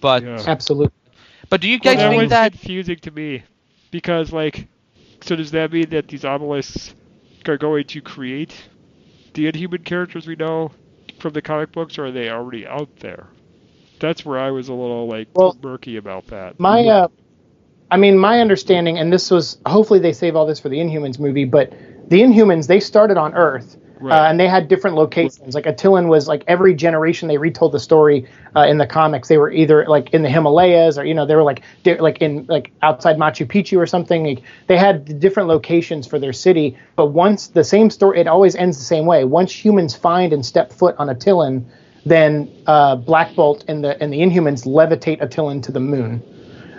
[0.00, 0.44] but Yeah.
[0.46, 0.92] Absolutely.
[1.48, 3.42] but do you guys that think was that confusing to me
[3.90, 4.68] because like
[5.22, 6.94] so does that mean that these obelisks
[7.46, 8.68] are going to create
[9.34, 10.70] the inhuman characters we know
[11.18, 13.28] from the comic books or are they already out there
[14.00, 17.08] that's where i was a little like Well- murky about that My, uh,
[17.90, 21.18] I mean, my understanding, and this was hopefully they save all this for the Inhumans
[21.18, 21.72] movie, but
[22.08, 23.76] the Inhumans they started on Earth.
[24.00, 24.26] Right.
[24.26, 25.54] Uh, and they had different locations.
[25.54, 29.28] Like Attilan was like every generation they retold the story uh, in the comics.
[29.28, 32.18] They were either like in the Himalayas or you know they were like di- like
[32.20, 34.24] in like outside Machu Picchu or something.
[34.24, 36.76] Like, they had different locations for their city.
[36.96, 39.24] But once the same story, it always ends the same way.
[39.24, 41.64] Once humans find and step foot on Attilan,
[42.04, 46.22] then uh, Black Bolt and the and the Inhumans levitate Attilan to the moon.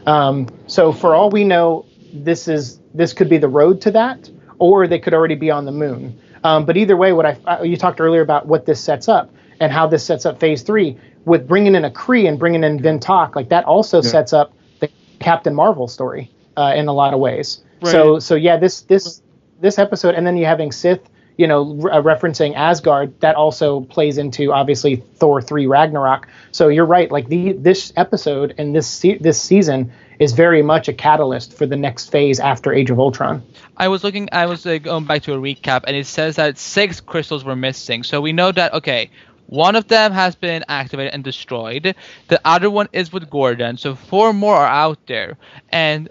[0.05, 4.29] Um, so for all we know, this is this could be the road to that,
[4.59, 6.19] or they could already be on the moon.
[6.43, 9.71] Um, but either way, what I you talked earlier about what this sets up and
[9.71, 13.35] how this sets up Phase Three with bringing in a Kree and bringing in Vin-Tak,
[13.35, 14.89] like that also sets up the
[15.19, 17.63] Captain Marvel story uh, in a lot of ways.
[17.91, 19.21] So so yeah, this this
[19.59, 20.99] this episode, and then you having Sif,
[21.37, 26.27] you know, re- uh, referencing Asgard, that also plays into obviously Thor three Ragnarok.
[26.51, 30.87] So you're right, like the this episode and this se- this season is very much
[30.87, 33.43] a catalyst for the next phase after Age of Ultron.
[33.75, 36.57] I was looking, I was uh, going back to a recap, and it says that
[36.57, 38.03] six crystals were missing.
[38.03, 39.09] So we know that okay,
[39.47, 41.95] one of them has been activated and destroyed.
[42.29, 43.77] The other one is with Gordon.
[43.77, 45.37] So four more are out there.
[45.69, 46.09] And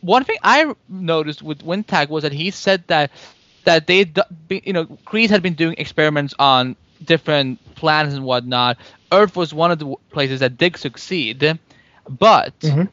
[0.00, 3.10] one thing I noticed with Vin-Tak was that he said that
[3.64, 4.06] that they,
[4.50, 8.78] you know, Kreese had been doing experiments on different planets and whatnot.
[9.12, 11.58] Earth was one of the places that did succeed,
[12.08, 12.88] but Mhm.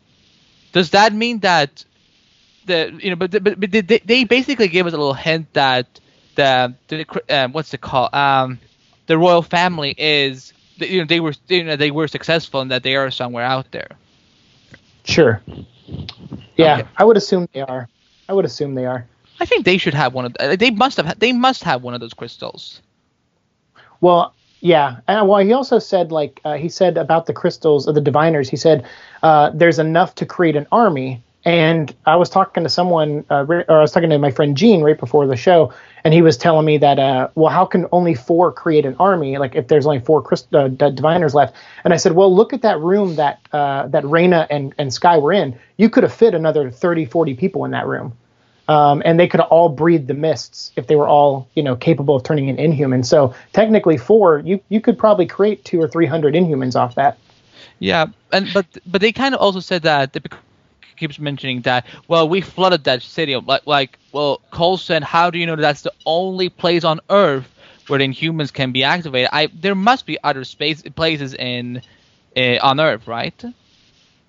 [0.72, 1.86] does that mean that
[2.66, 6.00] the you know but, but, but they, they basically gave us a little hint that
[6.36, 8.60] the, the um, what's it called um
[9.08, 12.84] the royal family is you know they were you know they were successful and that
[12.84, 13.98] they are somewhere out there
[15.04, 15.42] Sure.
[16.58, 16.86] Yeah, Okay.
[16.98, 17.90] I would assume they are.
[18.30, 19.11] I would assume they are.
[19.42, 21.96] I think they should have one of uh, they must have they must have one
[21.96, 22.82] of those crystals
[24.02, 24.98] Well, yeah.
[25.08, 28.50] And well, he also said like uh, he said about the crystals of the diviners.
[28.50, 28.88] He said
[29.24, 31.24] uh, there's enough to create an army.
[31.46, 34.84] And I was talking to someone, uh, or I was talking to my friend Gene
[34.84, 35.74] right before the show,
[36.04, 39.40] and he was telling me that, uh, well, how can only four create an army?
[39.40, 41.56] Like if there's only four Christ- uh, diviners left.
[41.86, 45.18] And I said, well, look at that room that uh, that Raina and and Skye
[45.20, 45.58] were in.
[45.78, 48.14] You could have fit another 30, 40 people in that room
[48.72, 52.16] um, and they could all breathe the mists if they were all you know capable
[52.16, 53.04] of turning an inhuman.
[53.04, 57.18] So technically, four you you could probably create two or three hundred inhumans off that.
[57.80, 60.22] yeah and but but they kind of also said that the
[60.96, 65.48] keeps mentioning that well we flooded that city like like well Coulson how do you
[65.48, 67.50] know that's the only place on earth
[67.88, 71.82] where the Inhumans can be activated I there must be other space places in
[72.38, 73.44] uh, on earth right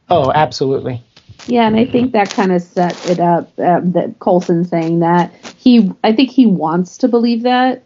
[0.09, 1.03] Oh, absolutely.
[1.47, 3.51] Yeah, and I think that kind of set it up.
[3.59, 7.83] Um, that Coulson saying that he, I think he wants to believe that,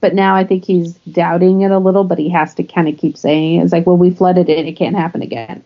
[0.00, 2.04] but now I think he's doubting it a little.
[2.04, 3.64] But he has to kind of keep saying it.
[3.64, 5.64] it's like, well, we flooded it; it can't happen again.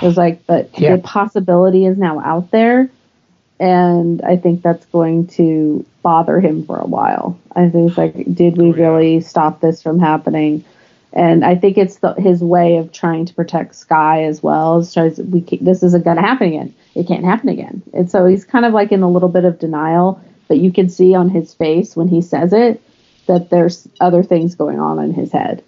[0.00, 0.96] It was like, but Yeah.
[0.96, 2.88] the possibility is now out there,
[3.58, 7.38] and I think that's going to bother him for a while.
[7.56, 10.64] I think it's like, did we Oh, really stop this from happening?
[11.12, 14.78] And I think it's the, his way of trying to protect Skye as well.
[14.78, 16.74] As tries we ca- this isn't going to happen again.
[16.94, 17.82] It can't happen again.
[17.94, 20.88] And so he's kind of like in a little bit of denial, but you can
[20.90, 22.82] see on his face when he says it
[23.26, 25.62] that there's other things going on in his head.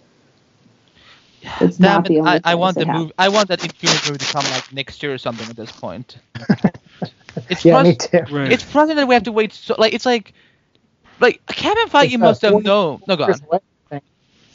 [1.60, 2.30] It's Damn not it, the only.
[2.32, 3.02] I, I want it the happens.
[3.04, 5.72] movie I want that Inhumans movie to come like next year or something at this
[5.72, 6.18] point
[7.48, 8.34] it's Yeah, frust- me too.
[8.34, 10.34] right it's frustrating that we have to wait so like it's like
[11.18, 13.60] like Kevin Feige It's, uh, must have 40 known no go on.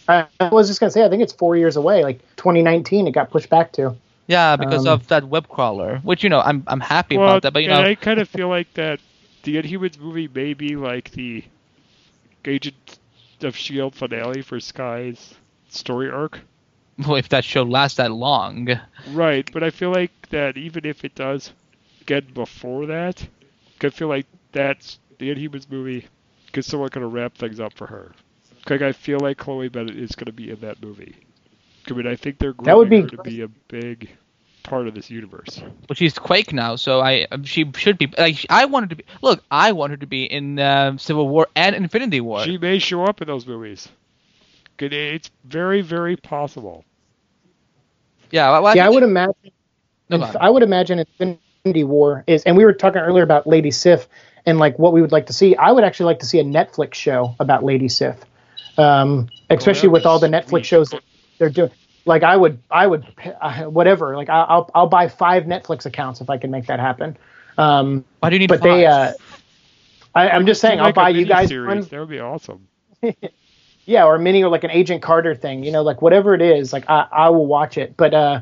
[0.07, 0.43] Years away, I.
[0.43, 2.03] I I was just gonna say, I think it's four years away.
[2.03, 3.95] Like 2019, it got pushed back to.
[4.27, 7.41] Yeah, because Um, of that web crawler, which you know I'm I'm happy well about
[7.43, 8.99] that, but you know i kind of feel like that
[9.43, 11.43] the inhumans movie may be like the
[12.45, 12.99] agent
[13.41, 15.35] of shield finale for skye's
[15.69, 16.39] story arc
[16.97, 18.79] Well, if that show lasts that long.
[19.11, 21.51] Right, but I feel like that even if it does
[22.05, 23.27] get before that,
[23.81, 26.07] I feel like that's the Inhumans movie
[26.45, 28.13] because someone going to wrap things up for her.
[28.69, 31.15] Like I feel like Chloe Bennet is going to be in that movie.
[31.89, 34.09] I mean, I think they're That would be her to be a big
[34.63, 35.61] part of this universe.
[35.87, 39.05] But she's Quake now, so I she should be like I wanted to be.
[39.21, 42.41] Look, I want her to be in uh, Civil War and Infinity War.
[42.43, 43.87] She may show up in those movies.
[44.79, 46.83] It's very, very possible.
[48.31, 49.51] Yeah, well, I yeah, I think- would imagine.
[50.09, 53.71] No, go I would imagine Infinity War is, and we were talking earlier about Lady
[53.71, 54.07] Sif
[54.45, 55.55] and like what we would like to see.
[55.55, 58.17] I would actually like to see a Netflix show about Lady Sif,
[58.77, 60.65] um, especially with all the Netflix sweet.
[60.65, 61.01] shows that
[61.37, 61.71] they're doing.
[62.05, 63.03] Like I would, I would,
[63.41, 64.15] uh, whatever.
[64.15, 67.17] Like I- I'll, I'll buy five Netflix accounts if I can make that happen.
[67.57, 68.67] Um, Why do you need but five?
[68.69, 69.13] they, uh,
[70.13, 71.81] I, I'm just saying, I'll buy you guys miniseries, one.
[71.81, 72.67] That would be awesome.
[73.87, 76.41] Yeah, or a mini or like an Agent Carter thing, you know, like whatever it
[76.41, 77.95] is, like I, I will watch it.
[77.95, 78.41] But uh,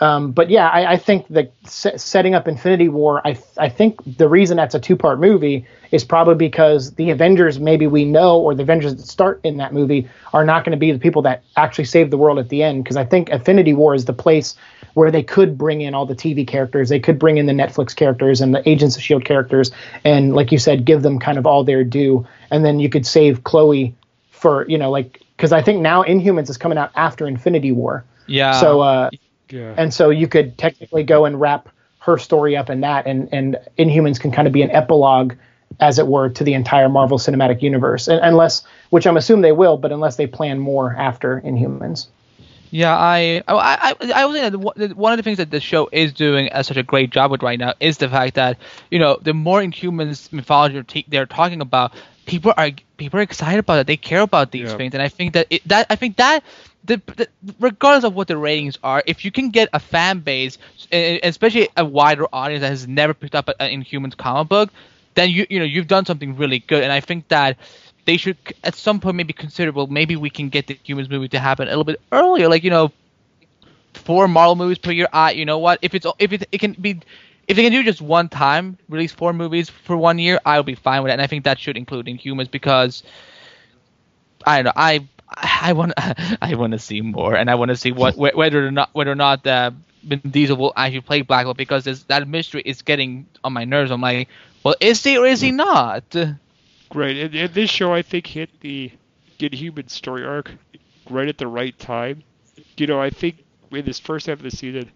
[0.00, 3.98] um, but yeah, I, I think that se- setting up Infinity War, I I think
[4.16, 8.38] the reason that's a two part movie is probably because the Avengers maybe we know
[8.38, 11.22] or the Avengers that start in that movie are not going to be the people
[11.22, 12.84] that actually save the world at the end.
[12.84, 14.54] Because I think Infinity War is the place
[14.94, 17.94] where they could bring in all the TV characters, they could bring in the Netflix
[17.94, 19.72] characters and the Agents of Shield characters,
[20.04, 23.06] and like you said, give them kind of all their due, and then you could
[23.06, 23.94] save Chloe
[24.30, 28.04] for you know like because I think now Inhumans is coming out after Infinity War,
[28.26, 28.60] yeah.
[28.60, 29.10] so uh,
[29.50, 29.74] Yeah.
[29.76, 31.68] and so you could technically go and wrap
[32.00, 35.34] her story up in that, and and Inhumans can kind of be an epilogue,
[35.80, 39.52] as it were, to the entire Marvel Cinematic Universe, and, unless which I'm assuming they
[39.52, 42.06] will, but unless they plan more after Inhumans.
[42.70, 45.60] Yeah, I oh, I I, I was saying that one- of the things that the
[45.60, 48.58] show is doing a, such a great job with right now is the fact that
[48.90, 51.92] you know the more Inhumans mythology they're they're talking about,
[52.26, 53.86] people are people are excited about it.
[53.86, 54.76] They care about these Yeah.
[54.76, 56.44] things, and I think that it, that I think that.
[56.84, 57.28] The, the,
[57.60, 60.58] regardless of what the ratings are, if you can get a fan base,
[60.92, 64.70] especially a wider audience that has never picked up an Inhumans comic book,
[65.14, 66.82] then you you know you've done something really good.
[66.82, 67.58] And I think that
[68.06, 71.28] they should at some point maybe consider well maybe we can get the humans movie
[71.28, 72.48] to happen a little bit earlier.
[72.48, 72.92] Like you know
[73.94, 75.08] four marvel movies per year.
[75.12, 75.78] I you know what?
[75.82, 77.00] If it's if it, it can be
[77.46, 80.74] if they can do just one time release four movies for one year i'll be
[80.74, 81.14] fine with it.
[81.14, 83.02] And i think that should include inhumans because
[84.46, 85.06] i don't know i
[85.42, 85.92] i want
[86.42, 88.90] i want to see more and i want to see what wh- whether or not
[88.92, 89.70] whether or not uh,
[90.04, 93.90] Vin Diesel will actually play Black Bolt because that mystery is getting on my nerves.
[93.90, 94.28] I'm like,
[94.62, 96.14] well, is he or is he not?
[96.88, 97.16] Great.
[97.18, 98.92] And, and this show, I think, hit the
[99.40, 100.52] Inhuman story arc
[101.10, 102.22] right at the right time.
[102.76, 104.90] You know, I think in this first half of the season,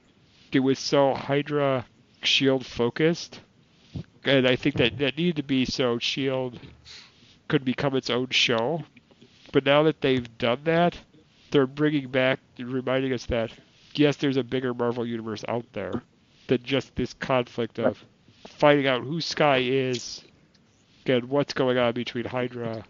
[0.52, 1.84] it was so Hydra
[2.22, 3.40] Shield focused,
[4.24, 6.58] and I think that that needed to be so Shield
[7.48, 8.84] could become its own show.
[9.52, 10.98] But now that they've done that,
[11.50, 13.52] they're bringing back reminding us that
[13.94, 16.02] yes, there's a bigger Marvel universe out there
[16.46, 18.02] than just this conflict of
[18.48, 20.22] finding out who Skye is
[21.06, 22.84] and what's going on between Hydra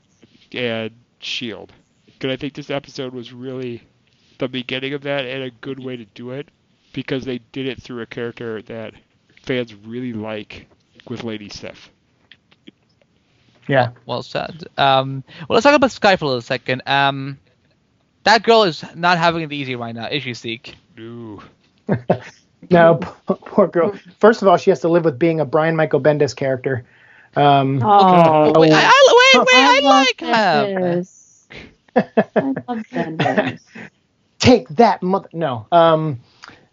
[0.53, 1.73] and Shield.
[2.21, 3.83] And I think this episode was really
[4.39, 6.49] the beginning of that and a good way to do it
[6.93, 8.95] because they did it through a character that
[9.43, 10.67] fans really like
[11.09, 11.91] with Lady Sif.
[13.73, 13.93] Yeah.
[14.05, 14.65] Well said.
[14.77, 16.83] Um, well, let's talk about Skye for a little second.
[16.87, 17.39] Um,
[18.25, 20.75] that girl is not having it easy right now, is she, Siike?
[20.99, 21.43] No.
[22.71, 22.95] No,
[23.27, 23.95] poor girl.
[24.21, 26.85] First of all, she has to live with being a Brian Michael Bendis character.
[27.35, 31.07] Um, Oh, wait, I, I, wait, wait, I, love like him.
[31.97, 33.61] I love Bendis.
[34.39, 36.21] take that mother no um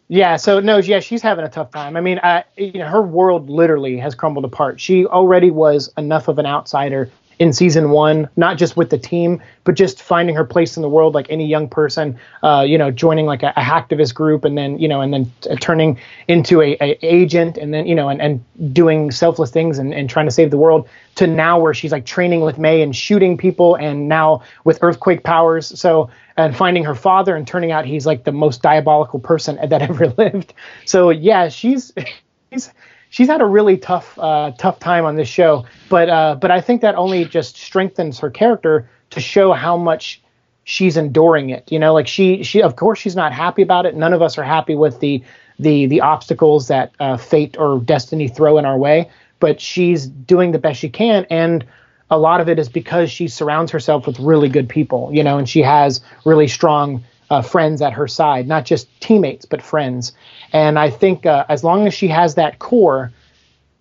[0.09, 1.95] yeah so no yeah she's having a tough time.
[1.95, 2.19] I mean
[2.57, 4.81] you know her world literally has crumbled apart.
[4.81, 7.09] She already was enough of an outsider
[7.39, 10.89] in season one not just with the team but just finding her place in the
[10.89, 14.57] world like any young person uh, you know joining like a, a hacktivist group and
[14.57, 15.97] then you know and then t- turning
[16.27, 20.09] into a, a agent and then you know and, and doing selfless things and, and
[20.09, 23.37] trying to save the world to now where she's like training with may and shooting
[23.37, 26.09] people and now with earthquake powers so
[26.45, 30.07] and finding her father and turning out he's like the most diabolical person that ever
[30.17, 30.53] lived.
[30.85, 31.91] So yeah, she's
[32.51, 32.71] she's
[33.09, 36.61] she's had a really tough uh, tough time on this show, but uh, but I
[36.61, 40.21] think that only just strengthens her character to show how much
[40.63, 41.71] she's enduring it.
[41.71, 43.95] You know, like she she of course she's not happy about it.
[43.95, 45.23] None of us are happy with the
[45.59, 50.51] the the obstacles that uh, fate or destiny throw in our way, but she's doing
[50.51, 51.65] the best she can and
[52.11, 55.37] a lot of it is because she surrounds herself with really good people, you know,
[55.37, 60.13] and she has really strong uh, friends at her side, not just teammates, but friends.
[60.51, 63.11] And I think uh, as long as she has that core,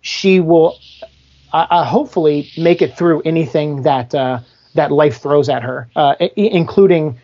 [0.01, 0.77] she will
[1.53, 4.39] uh, uh, hopefully make it through anything that uh,
[4.75, 7.19] that life throws at her, uh, I- including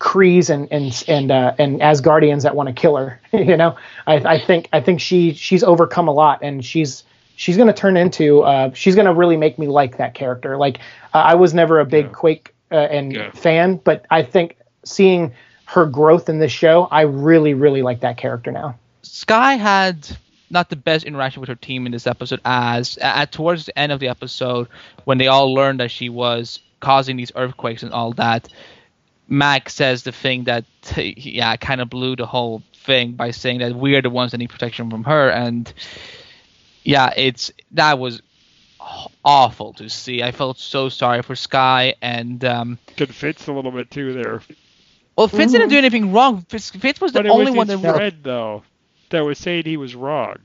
[0.00, 3.20] Krees and and and uh, and Asgardians that want to kill her.
[3.32, 7.04] you know, I, I think I think she she's overcome a lot, and she's
[7.36, 10.56] she's going to turn into uh, she's going to really make me like that character.
[10.56, 10.78] Like
[11.14, 12.12] uh, I was never a big Yeah.
[12.12, 13.30] Quake uh, and Yeah.
[13.32, 15.32] fan, but I think seeing
[15.66, 18.78] her growth in this show, I really really like that character now.
[19.02, 20.08] Skye had
[20.50, 23.92] not the best interaction with her team in this episode as at towards the end
[23.92, 24.68] of the episode
[25.04, 28.48] when they all learned that she was causing these earthquakes and all that
[29.28, 30.64] Mac says the thing that
[30.96, 34.50] yeah kind of blew the whole thing by saying that we're the ones that need
[34.50, 35.28] protection from her.
[35.28, 35.72] And
[36.84, 38.22] yeah it's that was
[39.24, 40.22] awful to see.
[40.22, 44.40] I felt so sorry for Skye and um could fitz a little bit too there
[45.16, 45.52] well fitz mm-hmm.
[45.52, 48.62] didn't do anything wrong fitz, fitz was the but only was one that friend, though
[49.10, 50.36] that was saying he was wrong.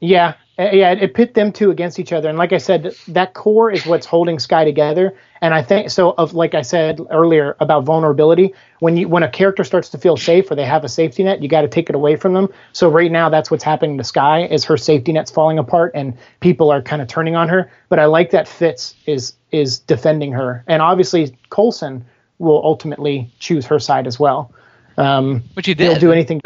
[0.00, 3.70] Yeah, yeah, it pit them two against each other, and like I said, that core
[3.70, 5.16] is what's holding Skye together.
[5.40, 6.10] And I think so.
[6.10, 10.16] Of like I said earlier about vulnerability, when you when a character starts to feel
[10.16, 12.48] safe or they have a safety net, you got to take it away from them.
[12.72, 16.18] So right now, that's what's happening to Skye is her safety net's falling apart, and
[16.40, 17.70] people are kind of turning on her.
[17.88, 22.04] But I like that Fitz is is defending her, and obviously Coulson
[22.38, 24.52] will ultimately choose her side as well.
[24.96, 25.90] Um, Which he did.
[25.90, 26.40] He'll do anything.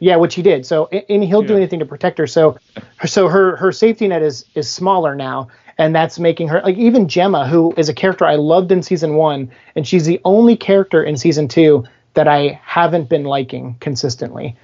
[0.00, 0.64] Yeah, which he did.
[0.64, 1.48] So and he'll yeah.
[1.48, 2.26] do anything to protect her.
[2.26, 2.58] So
[3.04, 5.48] so her her safety net is is smaller now,
[5.78, 9.14] and that's making her like even Jemma, who is a character I loved in season
[9.16, 14.56] one, and she's the only character in season two that I haven't been liking consistently.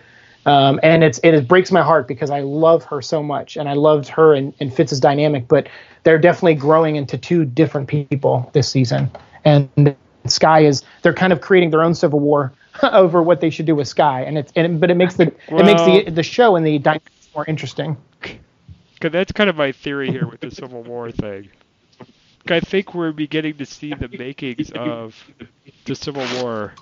[0.47, 3.75] Um, and it's it breaks my heart because I love her so much, and I
[3.75, 5.69] loved her and, and Fitz's dynamic, but
[6.05, 9.11] they're definitely growing into two different people this season.
[9.45, 9.97] And
[10.27, 12.53] Skye is they're kind of creating their own civil war
[12.83, 15.61] over what they should do with Skye, and it's and but it makes the well,
[15.61, 17.97] it makes the the show and the dynamics more interesting.
[19.01, 21.49] Cause that's kind of my theory here with the Civil War thing.
[22.49, 25.17] I think we're beginning to see the makings of
[25.87, 26.75] the Civil War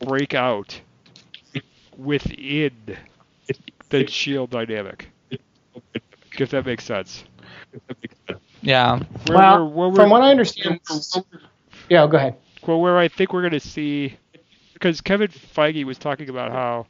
[0.00, 0.80] break out
[1.96, 2.96] within
[3.90, 5.08] the Shield dynamic.
[6.38, 7.24] If that makes sense.
[8.62, 8.98] Yeah.
[9.26, 10.80] Where well, we're, we're, from what I understand.
[11.88, 12.36] Yeah, go ahead.
[12.66, 14.16] Well, where I think we're going to see
[14.72, 16.86] because Kevin Feige was talking about how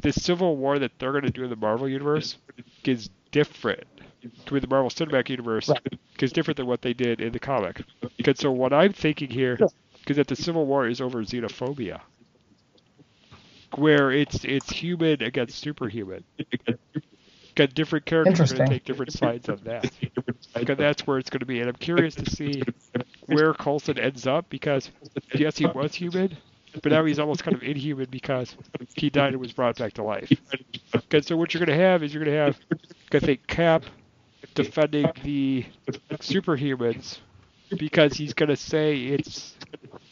[0.00, 2.38] the Civil War that they're going to do in the Marvel universe
[2.84, 3.84] is different
[4.46, 5.70] to the Marvel Cinematic Universe
[6.20, 7.82] is different than what they did in the comic.
[8.16, 9.58] Because so what I'm thinking here
[10.06, 12.00] is that the Civil War is over xenophobia,
[13.76, 16.24] where it's it's human against superhuman.
[17.54, 19.90] Got different characters going to take different sides on that.
[20.54, 22.62] Because that's where it's going to be, and I'm curious to see
[23.26, 24.90] where Coulson ends up because
[25.34, 26.36] yes, he was human,
[26.82, 28.56] but now he's almost kind of inhuman because
[28.94, 30.32] he died and was brought back to life.
[30.94, 32.58] Okay, so what you're going to have is you're going to have,
[33.12, 33.84] I think, Cap
[34.54, 35.64] defending the
[36.12, 37.18] superhumans
[37.78, 39.56] because he's going to say it's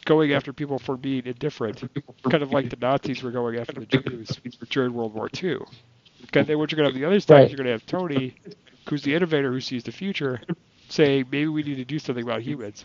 [0.05, 1.83] going after people for being indifferent,
[2.29, 4.39] kind of like the Nazis were going after the Jews
[4.69, 5.59] during World War II.
[6.25, 7.45] Okay, then what you're going to have the other side right.
[7.45, 8.35] is you're going to have Tony,
[8.89, 10.41] who's the innovator who sees the future,
[10.93, 12.83] saying maybe we need to do something about humans.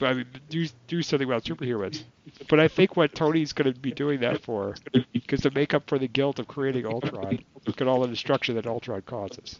[0.00, 2.04] I mean, do do something about superhumans.
[2.48, 4.76] But I think what Tony's going to be doing that for
[5.12, 7.40] because to make up for the guilt of creating Ultron
[7.78, 9.58] and all the destruction that Ultron causes.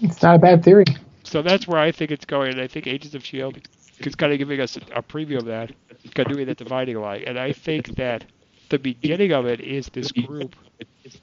[0.00, 0.84] It's not a bad theory.
[1.24, 3.58] So that's where I think it's going, and I think Agents of Shield
[4.00, 5.72] is kind of giving us a preview of that,
[6.04, 7.24] It's kind of doing that dividing line.
[7.26, 8.24] And I think that
[8.70, 10.56] the beginning of it is this group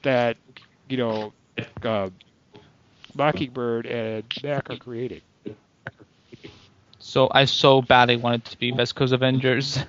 [0.04, 0.38] that
[0.90, 1.34] you know.
[1.84, 2.10] Uh,
[3.18, 5.22] Mockingbird and Mac are creating.
[7.00, 9.80] So I so badly wanted to be West Coast Avengers.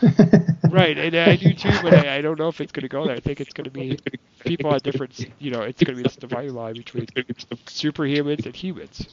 [0.70, 3.06] right, and I do too, but I, I don't know if it's going to go
[3.06, 3.16] there.
[3.16, 3.98] I think it's going to be
[4.44, 7.06] people at different, you know, it's going to be this dividing line between
[7.66, 9.06] superhumans and humans.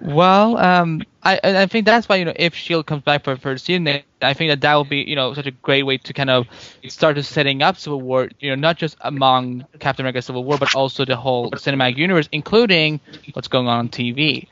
[0.00, 3.64] Well, um, I I think that's why you know if Shield comes back for first
[3.64, 3.88] season,
[4.22, 6.46] I think that that will be you know such a great way to kind of
[6.88, 8.28] start to setting up Civil War.
[8.40, 12.28] You know, not just among Captain America Civil War, but also the whole cinematic universe,
[12.32, 13.00] including
[13.32, 14.46] what's going on on TV.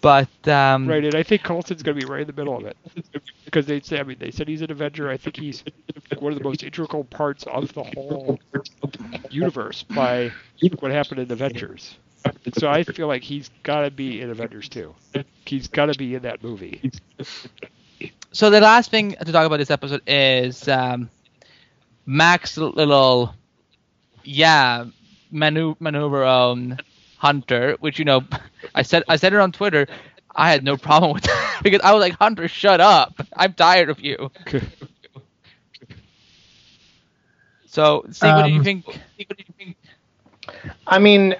[0.00, 2.64] But um, right, and I think Coulson's going to be right in the middle of
[2.64, 2.76] it
[3.44, 5.08] because they say I mean they said he's an Avenger.
[5.08, 5.64] I think he's
[6.18, 8.38] one of the most integral parts of the whole
[9.30, 10.32] universe by
[10.80, 11.98] what happened in Avengers
[12.56, 14.94] so I feel like he's got to be in Avengers 2.
[15.44, 16.90] He's got to be in that movie.
[18.32, 21.10] So the last thing to talk about this episode is um,
[22.06, 23.34] Mac's little,
[24.22, 24.84] yeah,
[25.32, 26.78] manu- maneuver on
[27.18, 28.22] Hunter, which you know,
[28.74, 29.86] I said I said it on Twitter.
[30.34, 33.20] I had no problem with that because I was like, Hunter, shut up!
[33.36, 34.30] I'm tired of you.
[37.66, 39.00] so, see, what do you um, think?
[40.86, 41.34] I mean,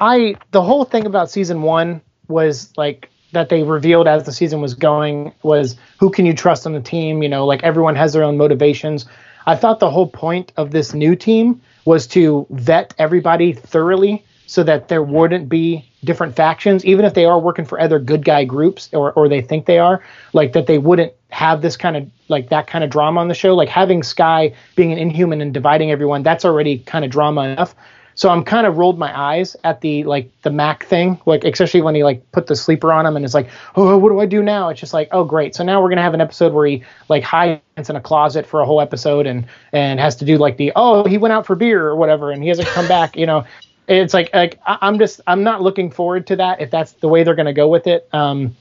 [0.00, 4.60] I the whole thing about season one was like that they revealed as the season
[4.60, 7.22] was going was who can you trust on the team?
[7.22, 9.06] You know, like everyone has their own motivations.
[9.46, 14.64] I thought the whole point of this new team was to vet everybody thoroughly so
[14.64, 18.44] that there wouldn't be different factions, even if they are working for other good guy
[18.44, 22.10] groups or, or they think they are, like that they wouldn't have this kind of
[22.28, 23.54] like that kind of drama on the show.
[23.54, 27.76] Like having Skye being an inhuman and dividing everyone, that's already kind of drama enough.
[28.20, 31.80] So I'm kind of rolled my eyes at the like the Mac thing, like especially
[31.80, 34.26] when he like put the sleeper on him and it's like, oh, what do I
[34.26, 34.68] do now?
[34.68, 35.54] It's just like, oh, great.
[35.54, 38.60] So now we're gonna have an episode where he like hides in a closet for
[38.60, 41.56] a whole episode and and has to do like the oh he went out for
[41.56, 43.16] beer or whatever and he hasn't come back.
[43.16, 43.46] You know,
[43.88, 47.22] it's like like I'm just I'm not looking forward to that if that's the way
[47.24, 48.06] they're gonna go with it.
[48.12, 48.54] Um,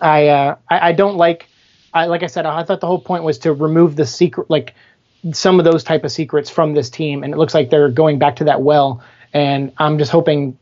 [0.00, 1.46] I uh I, I don't like.
[1.92, 4.74] I, like I said, I thought the whole point was to remove the secret, like
[5.32, 8.18] some of those type of secrets from this team, and it looks like they're going
[8.18, 9.02] back to that well.
[9.32, 10.56] And I'm just hoping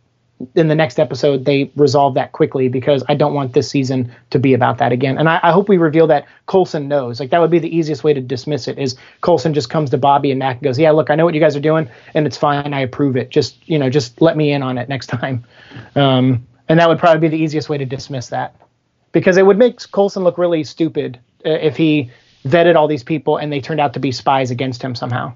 [0.55, 4.39] in the next episode they resolve that quickly because I don't want this season to
[4.39, 5.19] be about that again.
[5.19, 7.21] And I, I, hope we reveal that Coulson knows.
[7.21, 9.99] Like that would be the easiest way to dismiss it is Coulson just comes to
[9.99, 12.27] Bobby and Mac and goes, Yeah, look, I know what you guys are doing and
[12.27, 13.31] it's fine, I approve it.
[13.31, 15.45] Just you know, just let me in on it next time.
[15.95, 18.57] Um, and that would probably be the easiest way to dismiss that.
[19.13, 22.11] Because it would make Coulson look really stupid uh, if he
[22.47, 25.33] vetted all these people and they turned out to be spies against him somehow.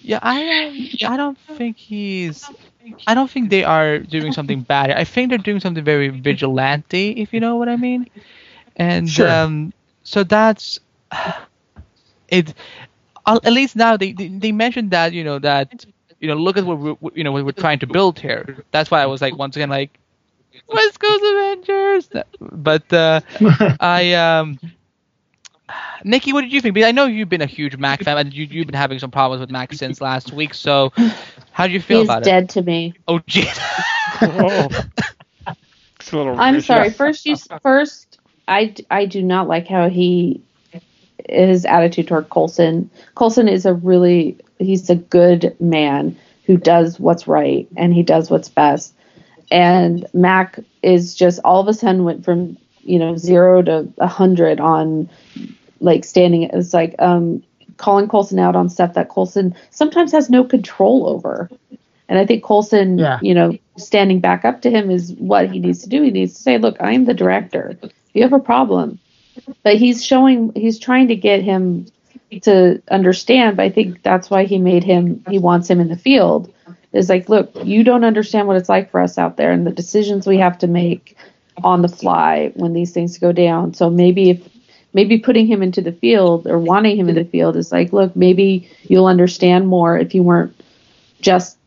[0.00, 2.48] Yeah, I I don't think he's.
[3.06, 4.90] I don't think they are doing something bad.
[4.90, 8.08] I think they're doing something very vigilante, if you know what I mean.
[8.76, 9.28] And sure.
[9.28, 9.72] um,
[10.04, 10.78] so that's
[12.28, 12.54] it.
[13.26, 15.84] At least now they, they they mentioned that you know that
[16.20, 18.64] you know look at what we're you know what we're trying to build here.
[18.70, 19.98] That's why I was like once again like
[20.68, 22.08] West Coast Avengers.
[22.40, 23.20] But uh,
[23.80, 24.58] I um
[26.06, 26.74] Nicki, what did you think?
[26.74, 29.10] Because I know you've been a huge Mac fan, and you, have been having some
[29.10, 30.54] problems with Mac since last week.
[30.54, 30.92] So,
[31.50, 32.26] how do you feel He's about it?
[32.26, 32.94] He's dead to me.
[33.08, 33.58] Oh, jeez.
[34.22, 34.68] oh.
[36.38, 36.90] I'm sorry.
[36.90, 38.20] First, you first.
[38.46, 40.40] I, I do not like how he
[41.28, 42.88] his attitude toward Coulson.
[43.16, 48.30] Coulson is a really he's a good man who does what's right and he does
[48.30, 48.94] what's best.
[49.50, 54.06] And Mac is just all of a sudden went from you know zero to a
[54.06, 55.10] hundred on
[55.80, 57.42] like standing it's like um
[57.76, 61.50] calling Coulson out on stuff that Coulson sometimes has no control over.
[62.08, 63.18] And I think Coulson, yeah.
[63.20, 66.02] you know, standing back up to him is what he needs to do.
[66.02, 67.76] He needs to say, "Look, I'm the director.
[68.14, 68.98] You have a problem."
[69.62, 71.86] But he's showing he's trying to get him
[72.42, 75.96] to understand, but I think that's why he made him he wants him in the
[75.96, 76.52] field.
[76.92, 79.72] Is like, "Look, you don't understand what it's like for us out there and the
[79.72, 81.16] decisions we have to make
[81.62, 83.74] on the fly when these things go down.
[83.74, 84.55] So maybe if
[84.96, 88.16] maybe putting him into the field or wanting him in the field is like, look,
[88.16, 90.58] maybe you'll understand more if you weren't
[91.20, 91.58] just,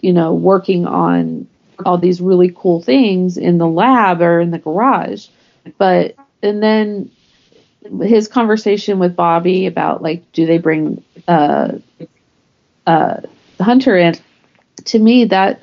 [0.00, 1.46] you know, working on
[1.84, 5.28] all these really cool things in the lab or in the garage.
[5.76, 7.10] But and then
[8.00, 11.72] his conversation with Bobby about like, do they bring uh,
[12.86, 13.20] uh,
[13.60, 14.14] Hunter in?
[14.86, 15.60] To me, that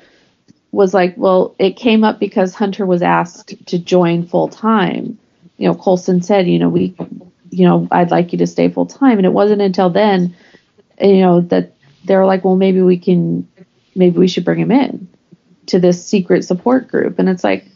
[0.70, 5.18] was like, well, it came up because Hunter was asked to join full time.
[5.60, 6.94] You know, Coulson said, you know, we,
[7.50, 10.34] you know, I'd like you to stay full time, and it wasn't until then,
[10.98, 13.46] you know, that they're like, well, maybe we can,
[13.94, 15.06] maybe we should bring him in
[15.66, 17.66] to this secret support group, and it's like,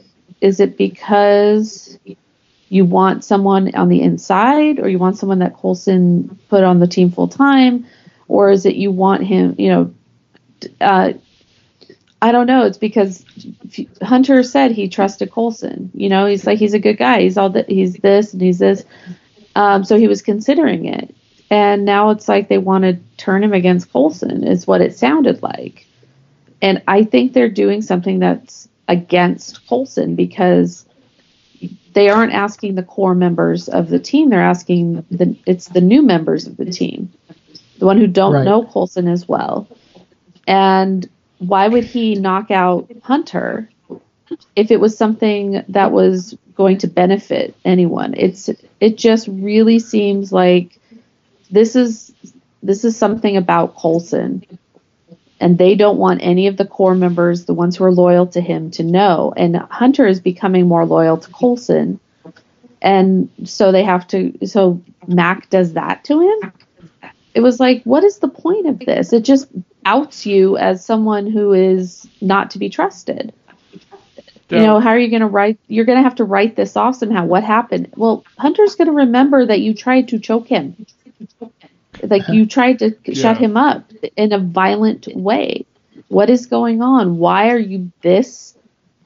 [0.40, 1.98] is it because
[2.70, 6.86] you want someone on the inside, or you want someone that Coulson put on the
[6.86, 7.86] team full time,
[8.28, 9.94] or is it you want him, you know,
[10.80, 11.12] uh,
[12.24, 12.64] I don't know.
[12.64, 13.22] It's because
[14.00, 15.90] Hunter said he trusted Coulson.
[15.92, 17.20] You know, he's like he's a good guy.
[17.20, 17.68] He's all that.
[17.68, 18.82] He's this and he's this.
[19.54, 21.14] Um, so he was considering it,
[21.50, 24.42] and now it's like they want to turn him against Coulson.
[24.42, 25.86] Is what it sounded like,
[26.62, 30.86] and I think they're doing something that's against Coulson because
[31.92, 34.30] they aren't asking the core members of the team.
[34.30, 37.12] They're asking the it's the new members of the team,
[37.80, 38.44] the one who don't right.
[38.44, 39.68] know Coulson as well,
[40.46, 41.06] and
[41.46, 43.68] why would he knock out Hunter
[44.56, 48.14] if it was something that was going to benefit anyone?
[48.16, 50.78] It's it just really seems like
[51.50, 52.12] this is
[52.62, 54.44] this is something about Coulson.
[55.40, 58.40] And they don't want any of the core members, the ones who are loyal to
[58.40, 59.34] him, to know.
[59.36, 62.00] And Hunter is becoming more loyal to Coulson.
[62.80, 66.52] And so they have to so Mac does that to him.
[67.34, 69.12] It was like, what is the point of this?
[69.12, 69.48] It just
[69.84, 73.32] outs you as someone who is not to be trusted.
[74.50, 75.58] You know, how are you going to write?
[75.68, 77.24] You're going to have to write this off somehow.
[77.24, 77.92] What happened?
[77.96, 80.86] Well, Hunter's going to remember that you tried to choke him.
[82.02, 83.14] Like you tried to yeah.
[83.14, 85.66] shut him up in a violent way.
[86.08, 87.18] What is going on?
[87.18, 88.56] Why are you this?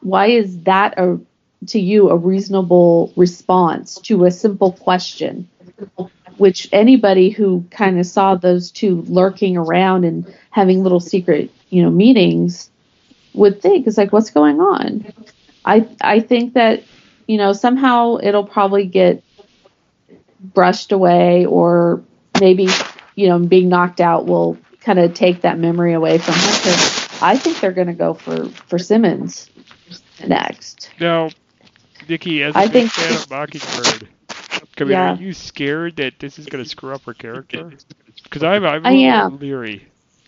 [0.00, 1.18] Why is that a
[1.68, 5.48] to you a reasonable response to a simple question?
[6.38, 11.82] Which anybody who kind of saw those two lurking around and having little secret, you
[11.82, 12.70] know, meetings
[13.34, 15.12] would think is like, what's going on?
[15.64, 16.82] I I think that
[17.26, 19.22] you know somehow it'll probably get
[20.40, 22.02] brushed away, or
[22.40, 22.68] maybe
[23.16, 26.78] you know being knocked out will kind of take that memory away from him.
[27.20, 29.50] I think they're going to go for for Simmons
[30.26, 30.90] next.
[31.00, 31.30] Now,
[32.08, 34.08] Nicki, as a I think- fan of Mockingbird,
[34.80, 35.12] I mean, Yeah.
[35.14, 37.72] are you scared that this is going to screw up her character?
[38.22, 39.38] Because I'm, I'm a I little am.
[39.38, 39.86] leery.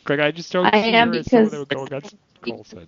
[0.09, 2.17] Like, I just don't I see am her as someone because- that would go against
[2.43, 2.87] Coulson.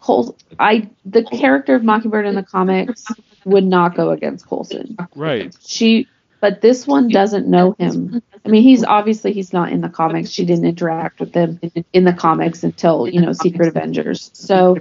[0.00, 3.04] Cole, I the character of Mockingbird in the comics
[3.44, 4.96] would not go against Coulson.
[5.16, 5.54] Right.
[5.60, 6.06] She,
[6.40, 8.22] but this one doesn't know him.
[8.44, 10.30] I mean, he's obviously he's not in the comics.
[10.30, 11.60] She didn't interact with him
[11.92, 14.30] in the comics until you know Secret Avengers.
[14.34, 14.78] So,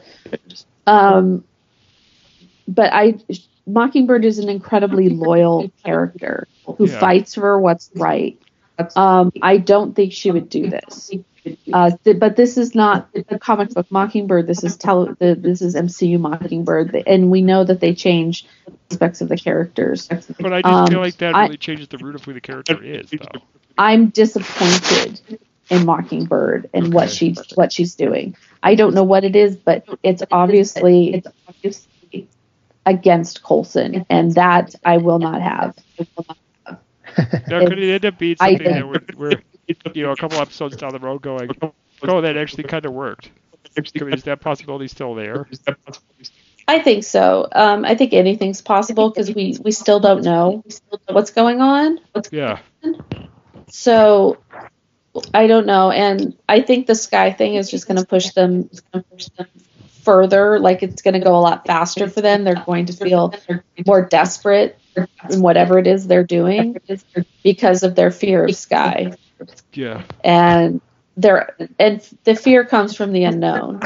[0.87, 1.43] um,
[2.67, 3.15] but I
[3.73, 6.99] Mockingbird is an incredibly loyal character who Yeah.
[6.99, 8.37] fights for what's right.
[8.95, 11.11] Um, I don't think she would do this.
[11.73, 14.45] Uh, th- but this is not the comic book Mockingbird.
[14.47, 18.45] This is tele- the, this is MCU Mockingbird, and we know that they change
[18.91, 20.07] aspects of the characters.
[20.39, 22.41] But I just Um, feel like that I- really changes the root of who the
[22.41, 23.41] character is, though.
[23.77, 25.19] I'm disappointed
[25.69, 27.13] in Mockingbird and what Okay.
[27.33, 28.35] she what she's doing.
[28.61, 31.90] I don't know what it is, but it's obviously it's obviously
[32.85, 35.75] against Coulson, and that I will not have.
[37.47, 39.41] Now, could it end up being I- something that we're, we're,
[39.93, 41.49] you know, a couple episodes down the road going,
[42.03, 43.29] oh, that actually kind of worked?
[43.75, 45.47] Is that possibility still there?
[46.67, 47.47] I think so.
[47.51, 50.63] Um, I think anything's possible because we we still don't know
[51.07, 51.99] what's going on.
[52.31, 52.59] Yeah.
[53.67, 54.37] So
[55.33, 58.69] I don't know, and I think the skye thing is just going to push them
[60.03, 60.59] further.
[60.59, 62.43] Like it's going to go a lot faster for them.
[62.43, 63.33] They're going to feel
[63.85, 64.77] more desperate
[65.29, 66.77] in whatever it is they're doing
[67.43, 69.13] because of their fear of skye,
[69.73, 70.03] Yeah.
[70.23, 70.81] and
[71.15, 73.81] their and the fear comes from the unknown,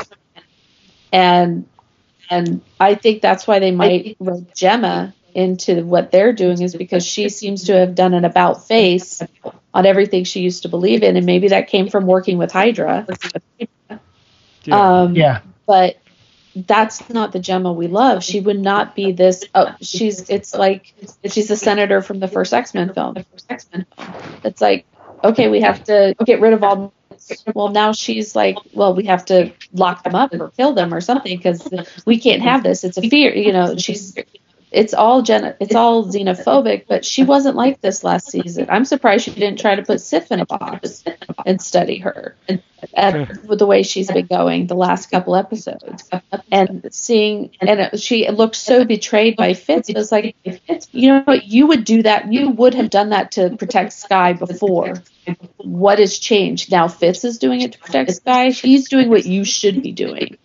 [1.12, 1.68] and
[2.30, 7.06] and I think that's why they might rope Jemma into what they're doing is because
[7.06, 9.22] she seems to have done an about face
[9.74, 13.06] on everything she used to believe in, and maybe that came from working with Hydra.
[14.64, 15.02] Yeah.
[15.02, 15.42] Um, Yeah.
[15.68, 15.98] but
[16.56, 18.24] that's not the Jemma we love.
[18.24, 19.44] She would not be this.
[19.54, 20.30] Oh, she's.
[20.30, 20.94] It's like
[21.26, 23.18] she's a senator from the first X Men film.
[23.50, 23.86] X Men.
[24.44, 24.86] It's like
[25.26, 26.94] okay, we have to get rid of all.
[27.54, 31.02] Well, now she's like, well, we have to lock them up or kill them or
[31.02, 31.68] something because
[32.06, 32.84] we can't have this.
[32.84, 33.78] It's a fear, you know.
[33.78, 34.16] She's.
[34.76, 35.56] It's all gen.
[35.62, 38.68] It's all xenophobic, but she wasn't like this last season.
[38.70, 41.04] I'm surprised she didn't try to put Sif in a box
[41.46, 42.36] and study her.
[42.50, 42.62] And,
[42.94, 46.10] and with the way she's been going the last couple episodes,
[46.52, 49.90] and seeing, and it, she looked so betrayed by Fitz.
[49.90, 51.46] It was like, Fitz, you know what?
[51.46, 52.32] You would do that.
[52.32, 54.96] You would have done that to protect Skye before.
[55.58, 56.90] What has changed now?
[56.90, 58.50] Fitz is doing it to protect Skye.
[58.50, 60.38] He's doing what you should be doing,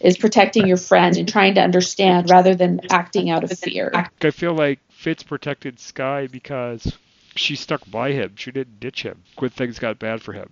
[0.00, 3.92] is protecting your friend and trying to understand rather than acting out of fear.
[3.94, 6.96] I feel like Fitz protected Skye because
[7.36, 8.34] she stuck by him.
[8.36, 10.50] She didn't ditch him when things got bad for him.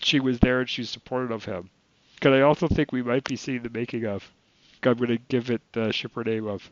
[0.00, 1.70] She was there and she's supportive of him.
[2.14, 4.30] Because I also think we might be seeing the making of.
[4.82, 6.70] I'm going to give it the shipper name of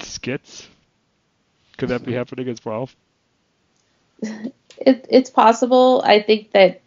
[0.00, 0.68] Skits.
[1.78, 2.90] Could that be happening as well?
[4.80, 6.02] It, it's possible.
[6.04, 6.82] I think that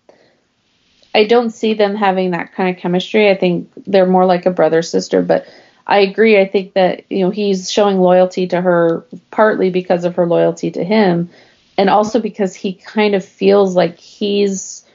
[1.13, 3.29] I don't see them having that kind of chemistry.
[3.29, 5.21] I think they're more like a brother sister.
[5.21, 5.45] But
[5.85, 6.39] I agree.
[6.39, 10.71] I think that you know he's showing loyalty to her partly because of her loyalty
[10.71, 11.29] to him,
[11.77, 14.85] and also because he kind of feels like he's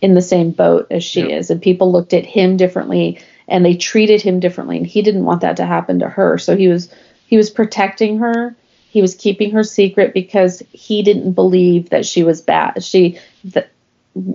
[0.00, 3.76] in the same boat as she is, and people looked at him differently and they
[3.76, 6.38] treated him differently, and he didn't want that to happen to her.
[6.38, 6.92] So he was
[7.26, 8.54] he was protecting her.
[8.90, 12.82] He was keeping her secret because he didn't believe that she was bad.
[12.82, 13.70] She that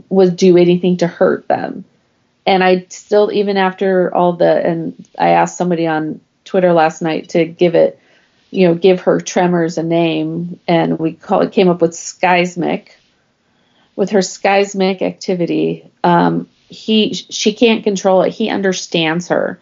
[0.09, 1.85] would do anything to hurt them.
[2.45, 7.29] And I still, even after all the, and I asked somebody on Twitter last night
[7.29, 7.99] to give it,
[8.49, 12.97] you know, give her tremors a name, and we call it came up with Skysmic.
[13.95, 18.31] With her Skysmic activity, um, he she can't control it.
[18.31, 19.59] He understands her,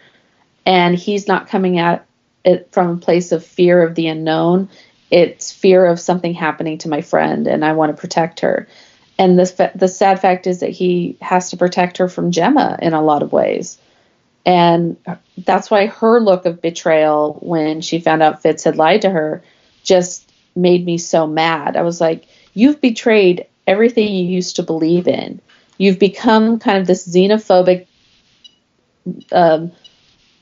[0.66, 2.06] and he's not coming at
[2.46, 4.70] it from a place of fear of the unknown.
[5.12, 8.68] It's fear of something happening to my friend, and I want to protect her.
[9.20, 12.94] And the the sad fact is that he has to protect her from Jemma in
[12.94, 13.78] a lot of ways,
[14.46, 14.96] and
[15.38, 19.44] that's why her look of betrayal when she found out Fitz had lied to her
[19.84, 21.76] just made me so mad.
[21.76, 25.42] I was like, "You've betrayed everything you used to believe in.
[25.78, 27.88] You've become kind of this xenophobic
[29.34, 29.74] um,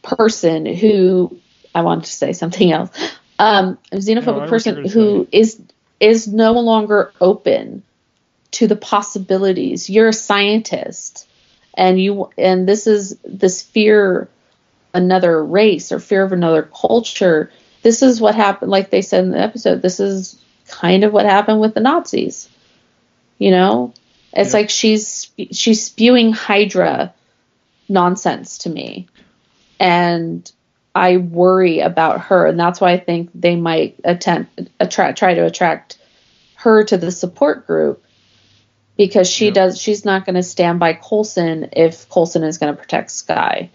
[0.03, 1.35] person who
[1.73, 2.91] I wanted to say something else.
[3.39, 5.59] Um, a No, xenophobic know person who is
[5.99, 7.81] is no longer open
[8.57, 9.87] to the possibilities.
[9.87, 11.27] You're a scientist,
[11.75, 14.27] and you and this is this fear
[14.95, 17.51] another race or fear of another culture.
[17.83, 19.83] This is what happened like they said in the episode.
[19.83, 22.49] This is kind of what happened with the Nazis.
[23.37, 23.93] You know,
[24.33, 24.59] it's Yeah.
[24.59, 27.13] like she's she's spewing Hydra
[27.87, 29.07] nonsense to me,
[29.79, 30.51] and
[30.95, 35.45] I worry about her, and that's why I think they might attempt attract try to
[35.45, 35.99] attract
[36.55, 38.03] her to the support group
[38.97, 39.51] because she Yeah.
[39.51, 43.69] does she's not going to stand by Coulson if Coulson is going to protect Skye.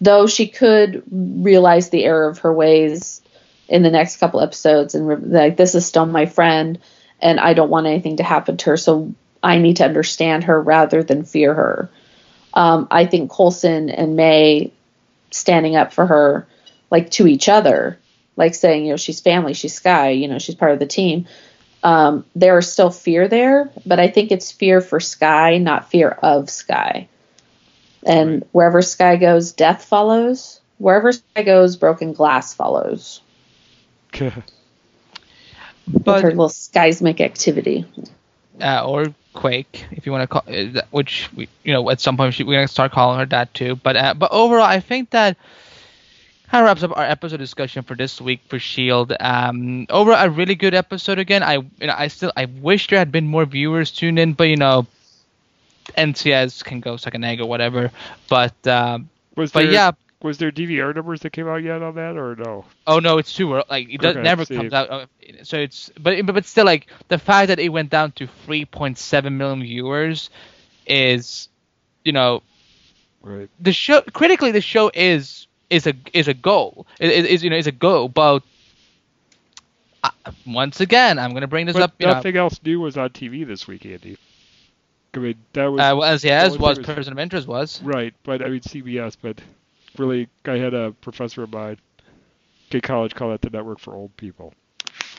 [0.00, 3.22] Though she could realize the error of her ways
[3.68, 6.78] in the next couple episodes and re- like this is still my friend
[7.20, 10.60] and I don't want anything to happen to her so I need to understand her
[10.60, 11.90] rather than fear her.
[12.54, 14.72] Um, I think Coulson and May
[15.30, 16.46] standing up for her
[16.90, 17.98] like to each other
[18.36, 21.26] like saying you know she's family she's Skye you know she's part of the team
[21.86, 26.10] um, there is still fear there, but I think it's fear for Skye, not fear
[26.10, 27.06] of Skye.
[28.04, 28.48] And Right.
[28.52, 30.60] wherever Skye goes, death follows.
[30.78, 33.20] Wherever Skye goes, broken glass follows.
[36.04, 37.84] with her little seismic activity.
[38.60, 42.00] uh, or Quake, if you want to call, uh, that- which we, you know, at
[42.00, 43.76] some point we're gonna start calling her that too.
[43.76, 45.36] But uh, but overall, I think that
[46.52, 49.12] of wraps up our episode discussion for this week for Shield.
[49.20, 51.42] Um, overall, a really good episode again.
[51.42, 54.48] I you know I still I wish there had been more viewers tuned in, but
[54.48, 54.86] you know,
[55.96, 57.90] NCIS can go suck an egg or whatever.
[58.28, 59.92] But um, Was but there, yeah,
[60.22, 62.64] was there DVR numbers that came out yet on that, or no?
[62.86, 63.64] Oh no, it's too early.
[63.68, 64.54] Like it does, Okay, never see.
[64.56, 64.90] comes out.
[64.90, 65.06] uh,
[65.42, 69.62] So it's but but still like the fact that it went down to 3.7 million
[69.62, 70.30] viewers
[70.86, 71.48] is,
[72.04, 72.42] you know,
[73.22, 73.48] Right.
[73.60, 76.86] the show critically the show is is a is a goal.
[77.00, 78.42] It is is, you know is a goal, but
[80.02, 80.10] uh,
[80.46, 81.94] once again I'm gonna bring this But up.
[81.98, 84.16] You know, nothing else new was on TV this week, Andy.
[85.14, 87.82] I mean, that was uh, well, as yeah, as was was- person of interest was.
[87.82, 89.16] right, but I mean CBS.
[89.20, 89.40] But
[89.96, 91.78] really, I had a professor of mine
[92.70, 94.52] in college call that the network for old people.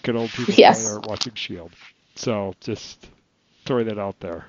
[0.04, 0.92] Get old people yes.
[0.92, 1.72] aren't watching Shield.
[2.16, 3.10] So just
[3.66, 4.46] throwing that out there.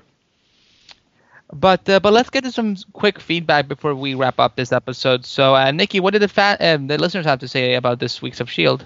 [1.51, 5.25] But uh, but let's get to some quick feedback before we wrap up this episode.
[5.25, 8.21] So uh, Nicki, what did the fa- um, the listeners have to say about this
[8.21, 8.85] week's of Shield?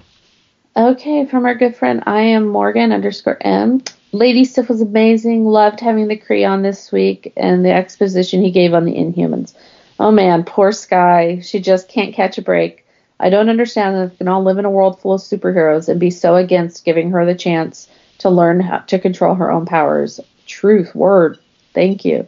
[0.76, 3.84] Okay, from our good friend I am Morgan underscore M.
[4.14, 5.46] Lady Sif was amazing.
[5.46, 9.54] Loved having the Kree on this week and the exposition he gave on the Inhumans.
[10.00, 11.42] Oh man, poor Skye.
[11.42, 12.86] She just can't catch a break.
[13.20, 16.00] I don't understand that we can all live in a world full of superheroes and
[16.00, 17.88] be so against giving her the chance
[18.20, 20.20] to learn how to control her own powers.
[20.46, 21.40] Truth, word.
[21.74, 22.28] Thank you.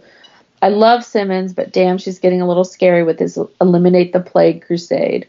[0.65, 4.65] I love Simmons, but damn, she's getting a little scary with his eliminate the plague
[4.65, 5.27] crusade.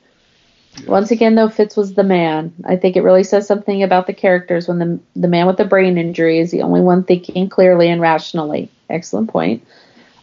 [0.86, 2.54] Once again, though, Fitz was the man.
[2.64, 5.66] I think it really says something about the characters when the the man with the
[5.66, 8.70] brain injury is the only one thinking clearly and rationally.
[8.88, 9.62] Excellent point.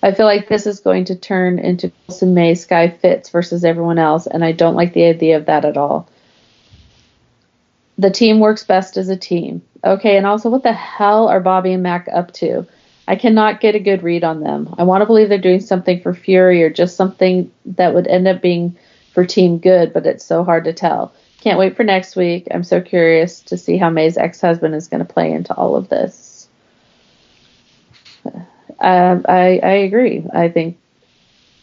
[0.02, 4.00] I feel like this is going to turn into Wilson May Skye Fitz versus everyone
[4.00, 6.10] else, and I don't like the idea of that at all.
[8.00, 9.62] The team works best as a team.
[9.84, 12.66] Okay, and also, what the hell are Bobby and Mac up to?
[13.08, 14.74] I cannot get a good read on them.
[14.78, 18.28] I want to believe they're doing something for Fury or just something that would end
[18.28, 18.78] up being
[19.14, 21.14] for Team Good, but it's so hard to tell.
[21.42, 22.48] Can't wait for next week.
[22.52, 25.90] I'm so curious to see how May's ex-husband is going to play into all of
[25.90, 26.48] this.
[28.80, 30.26] Um, I I agree.
[30.34, 30.78] I think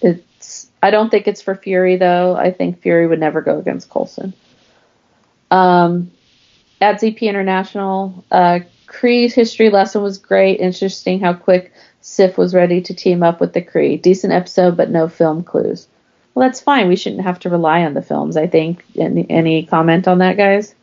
[0.01, 0.69] it's.
[0.83, 2.35] I don't think it's for Fury though.
[2.35, 4.33] I think Fury would never go against Coulson.
[5.51, 6.11] Um,
[6.81, 8.61] at ZP International, uh,
[8.91, 10.59] Kree's history lesson was great.
[10.61, 14.01] Interesting how quick Sif was ready to team up with the Kree.
[14.01, 15.87] Decent episode, but no film clues.
[16.35, 16.89] Well, that's fine.
[16.89, 18.37] We shouldn't have to rely on the films.
[18.37, 18.85] I think.
[18.97, 20.75] Any, any comment on that, guys?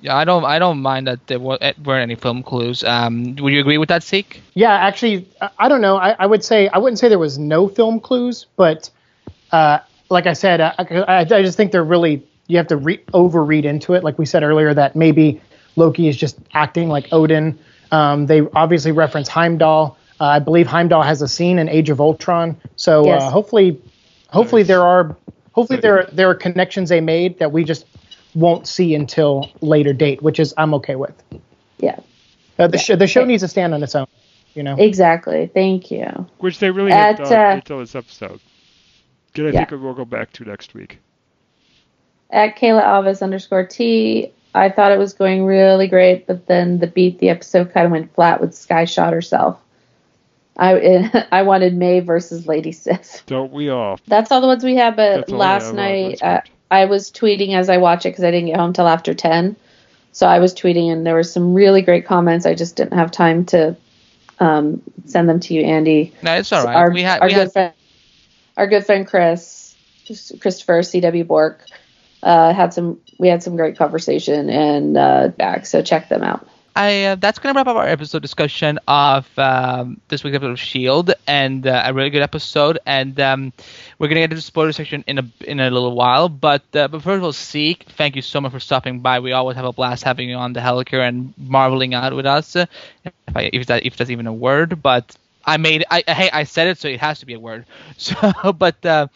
[0.00, 2.84] Yeah, I don't I don't mind that there eh, weren't any film clues.
[2.84, 4.38] Um, would you agree with that, Siike?
[4.54, 5.96] Yeah, actually, I, I don't know.
[5.96, 8.90] I, I would say I wouldn't say there was no film clues, but
[9.52, 9.78] uh,
[10.10, 13.64] like I said, I, I, I just think they're really you have to re- overread
[13.64, 14.04] into it.
[14.04, 15.40] Like we said earlier, that maybe
[15.76, 17.58] Loki is just acting like Odin.
[17.92, 19.96] Um, they obviously reference Heimdall.
[20.20, 22.56] Uh, I believe Heimdall has a scene in Age of Ultron.
[22.76, 23.22] So Yes.
[23.22, 23.80] uh, hopefully,
[24.28, 24.68] hopefully Nice.
[24.68, 25.16] there are
[25.52, 27.86] hopefully there are, there are connections they made that we just
[28.34, 31.14] won't see until later date, which is I'm okay with.
[31.78, 31.96] Yeah,
[32.58, 32.82] Uh, the, Yeah.
[32.82, 34.06] show the show needs to stand on its own.
[34.54, 34.74] You know.
[34.78, 35.50] exactly.
[35.52, 36.06] Thank you.
[36.38, 38.40] Which they really At, had done uh, until this episode.
[39.34, 39.66] Good, I Yeah.
[39.66, 40.98] think we'll go back to next week.
[42.30, 46.86] At Kayla Alves underscore T, I thought it was going really great, but then the
[46.86, 49.60] beat, the episode kind of went flat with Skye shot herself.
[50.56, 53.24] I I wanted May versus Lady Sif.
[53.26, 54.00] Don't we all?
[54.06, 54.96] That's all the ones we have.
[54.96, 56.40] But That's last have, uh, night, uh.
[56.70, 59.56] I was tweeting as I watch it because I didn't get home till after ten.
[60.12, 62.46] So I was tweeting, and there were some really great comments.
[62.46, 63.76] I just didn't have time to
[64.40, 66.14] um, send them to you, Andy.
[66.22, 66.76] No, it's all right.
[66.76, 67.72] Our, we had our we good had friend
[68.56, 69.76] our good friend Chris,
[70.40, 71.24] Christopher C.W.
[71.24, 71.60] Bork,
[72.22, 73.00] uh, had some.
[73.18, 75.66] We had some great conversation and uh, back.
[75.66, 76.46] So check them out.
[76.76, 80.50] I, uh, that's going to wrap up our episode discussion of um, this week's episode
[80.50, 82.78] of Shield, and uh, a really good episode.
[82.84, 83.54] And um,
[83.98, 86.28] we're going to get into the spoiler section in a in a little while.
[86.28, 89.20] But uh, but first of all, Siike, thank you so much for stopping by.
[89.20, 92.54] We always have a blast having you on the Helicarrier and marveling out with us.
[92.56, 92.68] if,
[93.34, 95.16] I, if that if that's even a word, but
[95.46, 97.66] I made I hey I said it so it has to be a word.
[97.98, 99.08] So but uh,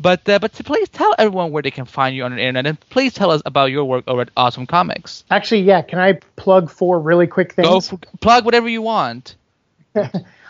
[0.00, 2.80] but uh, but please tell everyone where they can find you on the internet and
[2.90, 5.24] please tell us about your work over at OSSM Comics.
[5.30, 7.68] Actually, yeah, can I plug four really quick things?
[7.68, 9.36] Go for, plug whatever you want.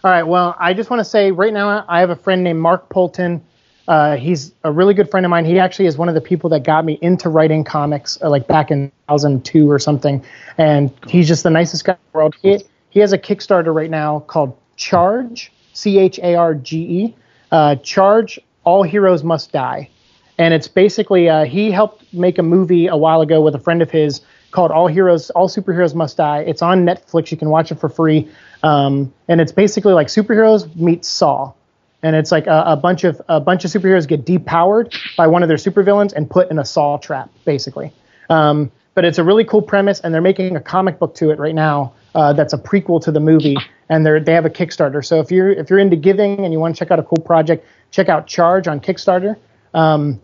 [0.04, 0.22] All right.
[0.22, 3.42] Well, I just want to say right now I have a friend named Mark Polton.
[3.88, 5.44] Uh, he's a really good friend of mine.
[5.44, 8.46] He actually is one of the people that got me into writing comics, uh, like
[8.46, 10.24] back in 2002 or something.
[10.56, 12.36] And he's just the nicest guy in the world.
[12.42, 17.16] He, he has a Kickstarter right now called Charge, C H A R G E,
[17.50, 19.88] uh, Charge, All Heroes Must Die.
[20.38, 23.82] And it's basically, uh, he helped make a movie a while ago with a friend
[23.82, 26.40] of his called All Heroes, All Superheroes Must Die.
[26.40, 27.30] It's on Netflix.
[27.30, 28.28] You can watch it for free.
[28.62, 31.52] Um, and it's basically like superheroes meets Saw.
[32.02, 35.42] And it's like a, a, bunch of a bunch of superheroes get depowered by one
[35.42, 37.92] of their supervillains and put in a Saw trap, basically.
[38.28, 41.38] Um, but it's a really cool premise, and they're making a comic book to it
[41.38, 43.56] right now uh, that's a prequel to the movie,
[43.88, 45.04] and they they have a Kickstarter.
[45.04, 47.22] So if you're if you're into giving and you want to check out a cool
[47.24, 49.36] project, check out Charge on Kickstarter
[49.74, 50.20] um,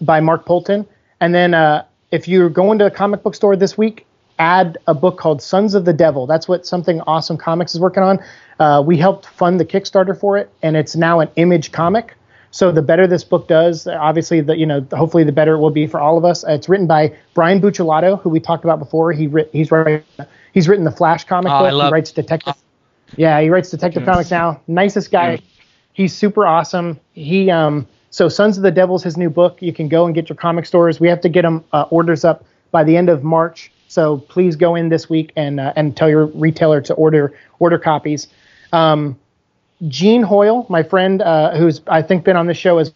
[0.00, 0.86] by Mark Polton.
[1.20, 4.06] And then uh, if you're going to a comic book store this week,
[4.38, 6.26] add a book called Sons of the Devil.
[6.26, 8.18] That's what something awesome comics is working on.
[8.58, 12.16] Uh, we helped fund the Kickstarter for it, and it's now an image comic.
[12.50, 15.70] So the better this book does, obviously, the you know, hopefully the better it will
[15.70, 16.44] be for all of us.
[16.46, 19.12] It's written by Brian Buccellato, who we talked about before.
[19.12, 20.02] He he's writing
[20.52, 21.72] He's written the Flash comic oh, book.
[21.72, 22.54] Love- he writes detective.
[23.16, 24.60] Yeah, he writes detective comics now.
[24.66, 25.40] Nicest guy.
[25.92, 26.98] He's super awesome.
[27.12, 29.60] He um so Sons of the Devil's his new book.
[29.60, 31.00] You can go and get your comic stores.
[31.00, 33.70] We have to get them uh, orders up by the end of March.
[33.88, 37.78] So please go in this week and uh, and tell your retailer to order order
[37.78, 38.28] copies.
[38.72, 39.18] Um,
[39.88, 42.92] Gene Hoyle, my friend, uh, who's I think been on the show, is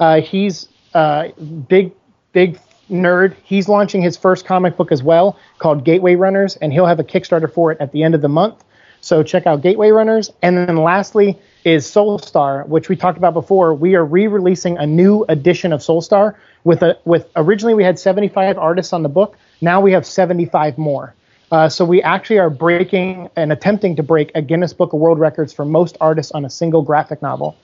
[0.00, 1.28] uh, he's uh,
[1.68, 1.92] big
[2.32, 2.58] big
[2.90, 3.34] nerd.
[3.44, 7.04] He's launching his first comic book as well called Gateway Runners, and he'll have a
[7.04, 8.64] Kickstarter for it at the end of the month.
[9.00, 10.32] So check out Gateway Runners.
[10.42, 13.74] And then lastly is Soulstar, which we talked about before.
[13.74, 16.34] We are re-releasing a new edition of Soulstar
[16.64, 19.36] with a with originally we had 75 artists on the book.
[19.60, 21.14] Now we have 75 more.
[21.50, 25.18] Uh, so we actually are breaking and attempting to break a Guinness Book of World
[25.18, 27.56] Records for most artists on a single graphic novel.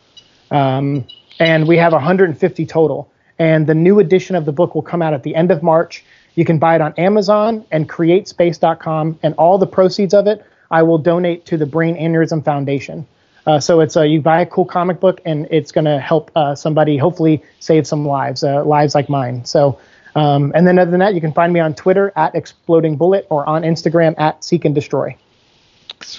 [0.50, 1.06] Um,
[1.38, 5.14] and we have 150 total and the new edition of the book will come out
[5.14, 6.04] at the end of March.
[6.34, 10.82] You can buy it on Amazon and createspace.com, and all the proceeds of it I
[10.82, 13.06] will donate to the Brain Aneurysm Foundation.
[13.46, 16.30] Uh, so it's uh, you buy a cool comic book, and it's going to help
[16.34, 19.44] uh, somebody hopefully save some lives, uh, lives like mine.
[19.44, 19.78] So,
[20.14, 23.26] um, and then other than that, you can find me on Twitter at Exploding Bullet
[23.30, 25.16] or on Instagram at Seek and Destroy.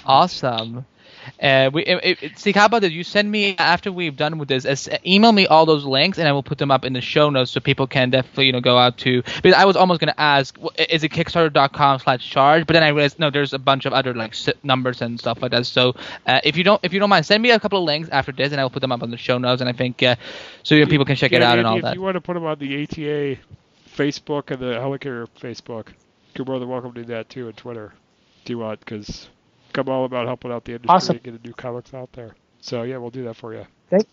[0.05, 0.85] Awesome.
[1.41, 2.91] Uh, we, it, it, see, how about this?
[2.91, 4.65] You send me after we've done with this.
[4.65, 7.29] As, email me all those links, and I will put them up in the show
[7.29, 9.21] notes so people can definitely you know go out to.
[9.21, 10.57] Because I was almost gonna ask,
[10.89, 12.67] is it Kickstarter.com/charge?
[12.67, 15.51] But then I realized no, there's a bunch of other like numbers and stuff like
[15.51, 15.65] that.
[15.65, 15.95] So
[16.25, 18.31] uh, if you don't if you don't mind, send me a couple of links after
[18.31, 19.61] this, and I will put them up on the show notes.
[19.61, 20.15] And I think uh,
[20.63, 21.89] so you know, people can check yeah, it out and, and all if that.
[21.89, 23.39] If you want to put them on the ATA
[23.95, 25.87] Facebook and the Helicarrier Facebook,
[26.35, 27.93] you're more than welcome to do that too, and Twitter.
[28.43, 28.79] Do you want?
[28.79, 29.27] Because
[29.77, 31.15] I'm all about helping out the industry awesome.
[31.17, 32.35] and getting new comics out there.
[32.61, 33.65] So yeah, we'll do that for you.
[33.89, 34.05] Thanks.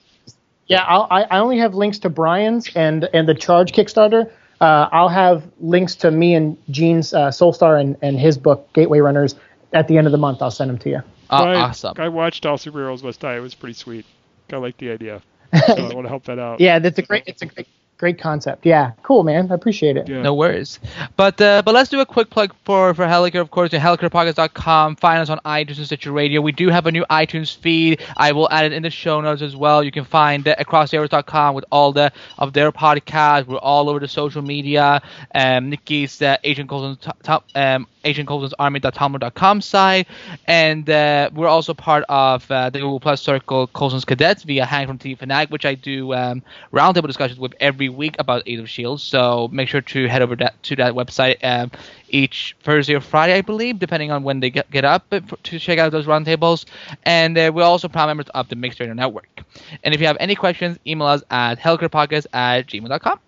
[0.67, 4.31] Yeah, I'll, i I only have links to Brian's and and the Charge Kickstarter.
[4.61, 9.01] Uh, I'll have links to me and Gene's uh, Soulstar and, and his book Gateway
[9.01, 9.35] Runners
[9.73, 10.41] at the end of the month.
[10.41, 11.03] I'll send them to you.
[11.31, 11.95] Uh, I, awesome.
[11.97, 13.37] I watched All Superheroes Must Die.
[13.37, 14.07] It was pretty sweet.
[14.53, 15.23] I like the idea.
[15.67, 16.61] So I want to help that out.
[16.61, 17.25] Yeah, that's a great.
[17.27, 17.69] It's a great
[18.03, 18.66] great concept.
[18.66, 19.53] Yeah, cool, man.
[19.53, 20.09] I appreciate it.
[20.09, 20.22] Yeah.
[20.22, 20.80] No worries.
[21.16, 24.96] But uh, but let's do a quick plug for for Helicarrier, of course, at helicarrierpodcast.com.
[24.96, 26.40] Find us on iTunes and Stitcher Radio.
[26.40, 28.03] We do have a new iTunes feed.
[28.16, 29.84] I will add it in the show notes as well.
[29.84, 33.46] You can find it acrossthehours.com with all the of their podcasts.
[33.46, 35.00] We're all over the social media.
[35.32, 40.09] Um, Nicki's uh, Agent Coulson's top, um, Agent Coulson's Army.tumblr.com site,
[40.46, 44.86] and uh, we're also part of uh, the Google Plus Circle Coulson's Cadets via Hang
[44.86, 46.42] from TV Fanatic, which I do um,
[46.72, 49.03] roundtable discussions with every week about Age of Shields.
[49.03, 51.70] So make sure to head over that, to that website um,
[52.09, 55.78] each Thursday or Friday, I believe, depending on when they get, get up to check
[55.78, 56.64] out those roundtables.
[57.05, 59.42] And uh, we're also proud members of the Mixed Radio Network.
[59.82, 63.18] And if you have any questions, email us at helicarrierpodcast at gmail.com.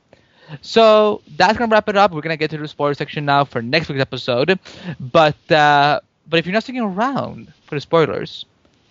[0.63, 2.13] So that's gonna wrap it up.
[2.13, 4.59] We're gonna get to the spoiler section now for next week's episode.
[5.01, 8.45] But uh, but if you're not sticking around for the spoilers,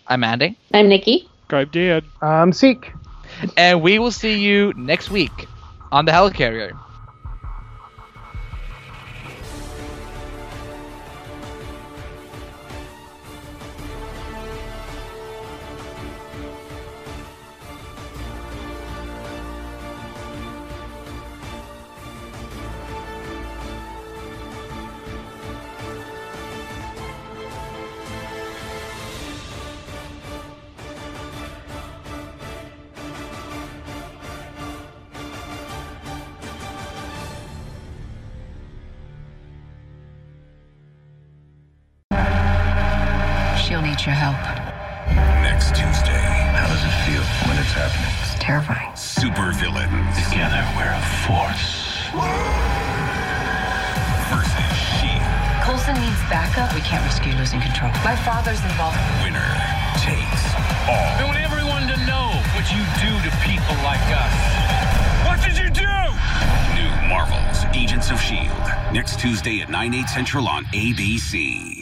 [0.06, 0.56] I'm Andy.
[0.72, 1.28] I'm Nicki.
[1.50, 2.02] I'm Dan.
[2.22, 2.92] I'm Siike.
[3.56, 5.46] and we will see you next week
[5.92, 6.78] on the Helicarrier.
[44.04, 44.36] Need your help.
[45.42, 48.12] Next Tuesday, How does it feel when it's happening?
[48.20, 48.94] It's terrifying.
[48.96, 49.88] super villains
[50.28, 52.04] Together, we're a force.
[54.28, 55.24] versus Shield.
[55.64, 56.74] Coulson needs backup.
[56.74, 57.90] We can't risk you losing control.
[58.04, 58.98] My father's involved.
[59.24, 59.48] Winner
[60.04, 60.42] takes
[60.84, 61.08] all.
[61.16, 64.34] I want everyone to know what you do to people like us.
[65.24, 65.88] What did you do?
[66.76, 68.92] New Marvels Agents of S.H.I.E.L.D.
[68.92, 71.73] Next Tuesday at 9, 8 central on ABC.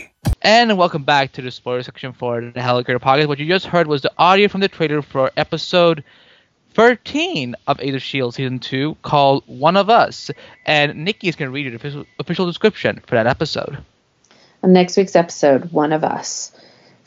[0.44, 3.28] And welcome back to the spoiler section for the Helicarrier podcast.
[3.28, 6.02] What you just heard was the audio from the trailer for episode
[6.74, 8.34] 13 of Age of S.H.I.E.L.D.
[8.34, 10.32] Season 2 called One of Us.
[10.66, 13.78] And Nicki is going to read you the official, official description for that episode.
[14.64, 16.50] On next week's episode, One of Us.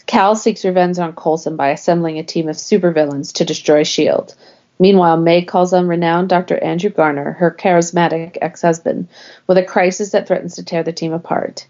[0.05, 4.33] Cal seeks revenge on Coulson by assembling a team of supervillains to destroy S.H.I.E.L.D.
[4.79, 6.57] Meanwhile, May calls on renowned Dr.
[6.63, 9.09] Andrew Garner, her charismatic ex husband,
[9.45, 11.67] with a crisis that threatens to tear the team apart.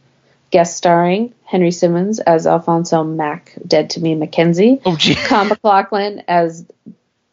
[0.52, 5.16] Guest starring Henry Simmons as Alfonso Mack, dead to me Mackenzie, Oh, gee.
[5.16, 6.66] Tom MacLachlan as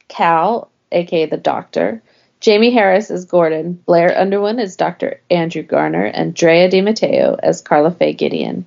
[0.08, 2.02] Cal, aka the Doctor,
[2.40, 5.20] Jamie Harris as Gordon, Blair Underwood as Dr.
[5.30, 8.66] Andrew Garner, and Drea de Matteo as Karla Faye Gideon.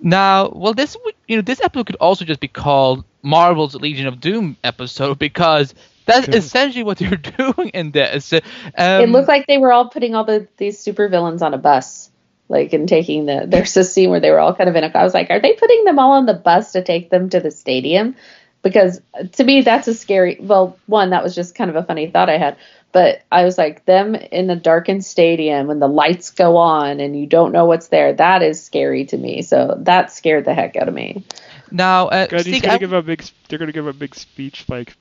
[0.00, 4.06] Now, well, this would, you know this episode could also just be called Marvel's Legion
[4.06, 5.74] of Doom episode because
[6.06, 8.32] that's essentially what they're doing in this.
[8.32, 8.42] Um,
[8.76, 12.07] it looked like they were all putting all the these supervillains on a bus,
[12.48, 13.44] like and taking the.
[13.46, 14.90] There's a scene where they were all kind of in a.
[14.94, 17.40] I was like, are they putting them all on the bus to take them to
[17.40, 18.16] the stadium?
[18.62, 19.00] Because
[19.32, 20.36] to me, that's a scary.
[20.40, 22.56] Well, one that was just kind of a funny thought I had,
[22.90, 27.18] but I was like, them in a darkened stadium when the lights go on and
[27.18, 28.12] you don't know what's there.
[28.12, 29.42] That is scary to me.
[29.42, 31.24] So that scared the heck out of me.
[31.70, 33.24] now, uh, God, he's Steve, gonna I- give a big.
[33.48, 34.96] They're gonna give a big speech like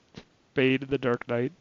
[0.54, 1.52] Bane in the Dark Knight.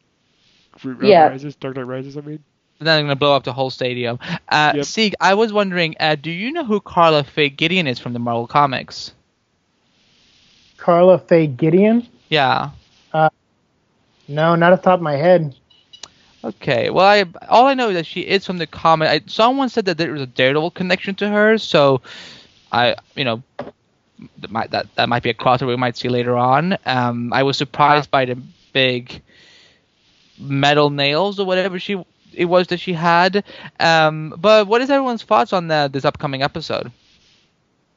[0.85, 1.29] R- Yeah.
[1.29, 2.15] Rises, Dark Knight Rises.
[2.15, 2.43] I mean,
[2.79, 4.19] then I'm gonna blow up the whole stadium.
[4.47, 4.85] Uh, Yep.
[4.85, 8.19] Siike, I was wondering, uh, do you know who Karla Faye Gideon is from the
[8.19, 9.13] Marvel comics?
[10.77, 12.07] Karla Faye Gideon?
[12.29, 12.71] Yeah.
[13.13, 13.29] Uh,
[14.27, 15.55] No, not off the top of my head.
[16.43, 16.89] Okay.
[16.89, 19.09] Well, I all I know is that she is from the comic.
[19.09, 22.01] I, someone said that there was a Daredevil connection to her, so
[22.71, 23.43] I, you know,
[24.37, 26.77] that might that, that might be a crossover we might see later on.
[26.85, 28.37] Um, I was surprised by the
[28.73, 29.21] big
[30.39, 31.95] metal nails or whatever she
[32.37, 33.43] it was that she had.
[33.79, 36.91] Um, but what is everyone's thoughts on the, this upcoming episode?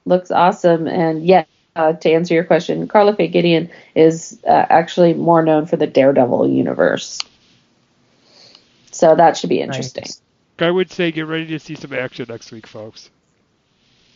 [0.07, 0.89] looks awesome.
[0.89, 1.45] And yeah,
[1.77, 5.87] uh, to answer your question, Karla Faye Gideon is uh, actually more known for the
[5.87, 7.21] Daredevil universe.
[8.91, 10.03] So that should be interesting.
[10.05, 10.21] Nice.
[10.59, 13.11] I would say get ready to see some action next week, folks.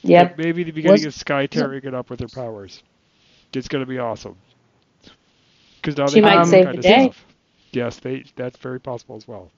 [0.03, 0.37] Yep.
[0.37, 2.83] Maybe the beginning Was- of Skye tearing it up with her powers.
[3.55, 4.37] It's gonna be awesome.
[5.77, 7.05] Because now She they might save the day.
[7.05, 7.25] stuff.
[7.73, 8.25] Yes, they.
[8.37, 9.51] That's very possible as well.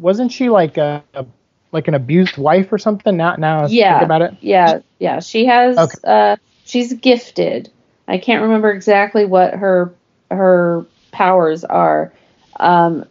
[0.00, 1.26] Wasn't she like a, a
[1.72, 3.16] like an abused wife or something?
[3.16, 4.02] Now, now Yeah.
[4.02, 4.34] about it.
[4.40, 4.80] Yeah.
[4.98, 5.20] Yeah.
[5.20, 5.78] She has.
[5.78, 5.94] Okay.
[6.04, 7.70] Uh, she's gifted.
[8.08, 9.94] I can't remember exactly what her
[10.30, 12.12] her powers are.
[12.58, 13.04] Um,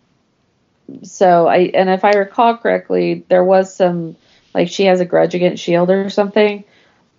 [1.04, 4.16] so I and if I recall correctly, there was some
[4.54, 6.64] like she has a grudge against Shield or something.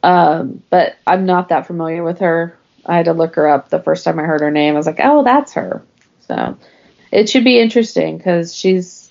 [0.03, 2.59] Um, but I'm not that familiar with her.
[2.87, 4.75] I had to look her up the first time I heard her name.
[4.75, 5.83] I was like, oh, that's her.
[6.27, 6.59] So
[7.13, 9.10] it should be interesting because she's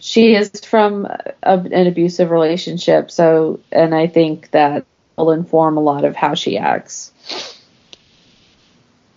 [0.00, 3.10] she is from a, an abusive relationship.
[3.10, 4.84] So and I think that
[5.16, 7.12] will inform a lot of how she acts.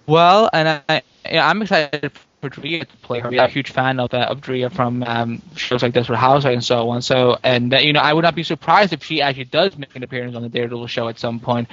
[0.06, 1.02] Well, and I,
[1.32, 2.12] I'm excited
[2.42, 3.28] for Drea to play her.
[3.28, 6.64] I'm a huge fan of uh, of Drea from um, shows like Desperate Housewives and
[6.64, 7.02] so on.
[7.02, 9.96] So, and uh, you know, I would not be surprised if she actually does make
[9.96, 11.68] an appearance on the Daredevil show at some point,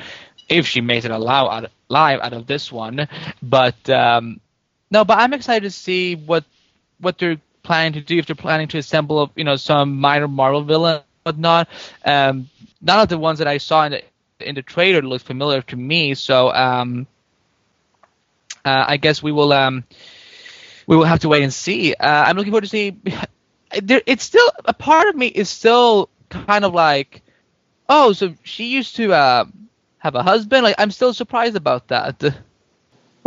[0.49, 3.09] if she makes it alive out live out of this one.
[3.43, 4.41] But um,
[4.91, 6.45] no, but I'm excited to see what
[6.99, 8.19] what they're planning to do.
[8.19, 11.69] If they're planning to assemble, you know, some minor Marvel villain, whatnot.
[12.05, 12.49] Um,
[12.81, 14.03] none of the ones that I saw in the
[14.41, 16.15] in the trailer look familiar to me.
[16.15, 16.53] So.
[16.53, 17.07] Um,
[18.67, 19.85] uh, I guess we will um,
[20.87, 21.95] we will have to wait and see.
[21.95, 22.97] Uh, I'm looking forward to see.
[23.83, 27.21] There, it's still a part of me is still kind of like,
[27.89, 29.45] oh, so she used to uh,
[29.99, 30.63] have a husband.
[30.63, 32.23] Like I'm still surprised about that.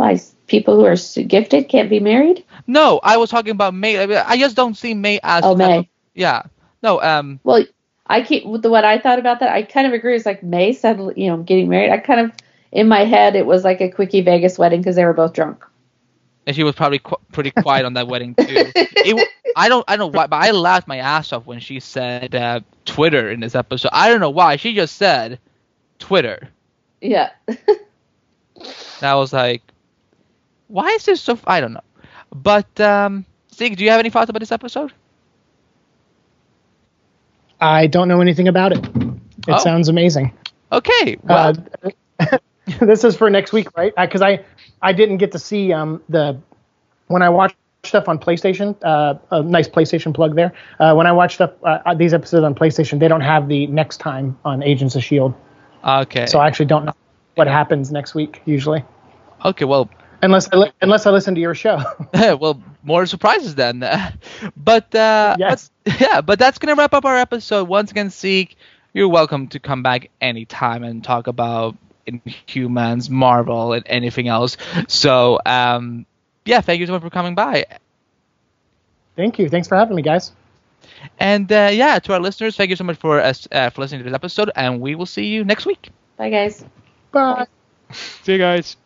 [0.00, 2.42] Why people who are gifted can't be married?
[2.66, 4.02] No, I was talking about May.
[4.02, 5.44] I mean, I just don't see May as.
[5.44, 5.80] Oh, May.
[5.80, 6.44] of- yeah.
[6.82, 7.02] No.
[7.02, 7.38] Um.
[7.44, 7.66] Well,
[8.06, 9.52] I keep what I thought about that.
[9.52, 10.16] I kind of agree.
[10.16, 11.90] It's like May said, you know, getting married.
[11.90, 12.32] I kind of
[12.72, 15.66] in my head it was like a quickie Vegas wedding because they were both drunk.
[16.46, 18.72] And she was probably qu- pretty quiet on that wedding too.
[18.74, 19.84] It, I don't.
[19.86, 23.30] I don't know why, but I laughed my ass off when she said uh, Twitter
[23.30, 23.90] in this episode.
[23.92, 24.56] I don't know why.
[24.56, 25.38] She just said
[25.98, 26.48] Twitter.
[27.02, 27.32] Yeah.
[28.56, 29.62] And I was like,
[30.70, 31.38] why is this so?
[31.46, 31.82] I don't know.
[32.34, 34.92] But um, Siike, do you have any thoughts about this episode?
[37.60, 38.84] I don't know anything about it.
[39.48, 39.58] It Oh.
[39.58, 40.32] sounds amazing.
[40.72, 41.16] Okay.
[41.22, 41.54] Well,
[42.20, 42.38] Uh,
[42.80, 43.92] this is for next week, right?
[43.96, 44.44] Because I
[44.82, 46.36] I didn't get to see um the
[47.08, 48.76] when I watched stuff on PlayStation.
[48.82, 50.52] Uh, a nice PlayStation plug there.
[50.78, 53.98] Uh, when I watch stuff uh, these episodes on PlayStation, they don't have the next
[53.98, 55.34] time on Agents of Shield,
[55.84, 56.26] okay.
[56.26, 56.92] so I actually don't know
[57.36, 58.84] what happens next week usually,
[59.46, 59.64] okay.
[59.64, 59.88] Well,
[60.22, 61.78] unless I li- unless I listen to your show.
[62.14, 63.80] well, more surprises then.
[64.56, 65.70] but uh, Yes.
[65.84, 67.68] but, yeah, but that's gonna wrap up our episode.
[67.68, 68.56] Once again, Siike,
[68.92, 74.56] you're welcome to come back anytime and talk about Inhumans, Marvel, and anything else.
[74.88, 76.06] So, um,
[76.44, 77.66] yeah, thank you so much for coming by.
[79.16, 79.48] Thank you.
[79.48, 80.32] Thanks for having me, guys.
[81.18, 84.00] And uh, yeah, to our listeners, thank you so much for us uh, for listening
[84.00, 85.90] to this episode, and we will see you next week.
[86.16, 86.64] Bye, guys.
[87.12, 87.46] Bye.
[88.22, 88.76] See you guys.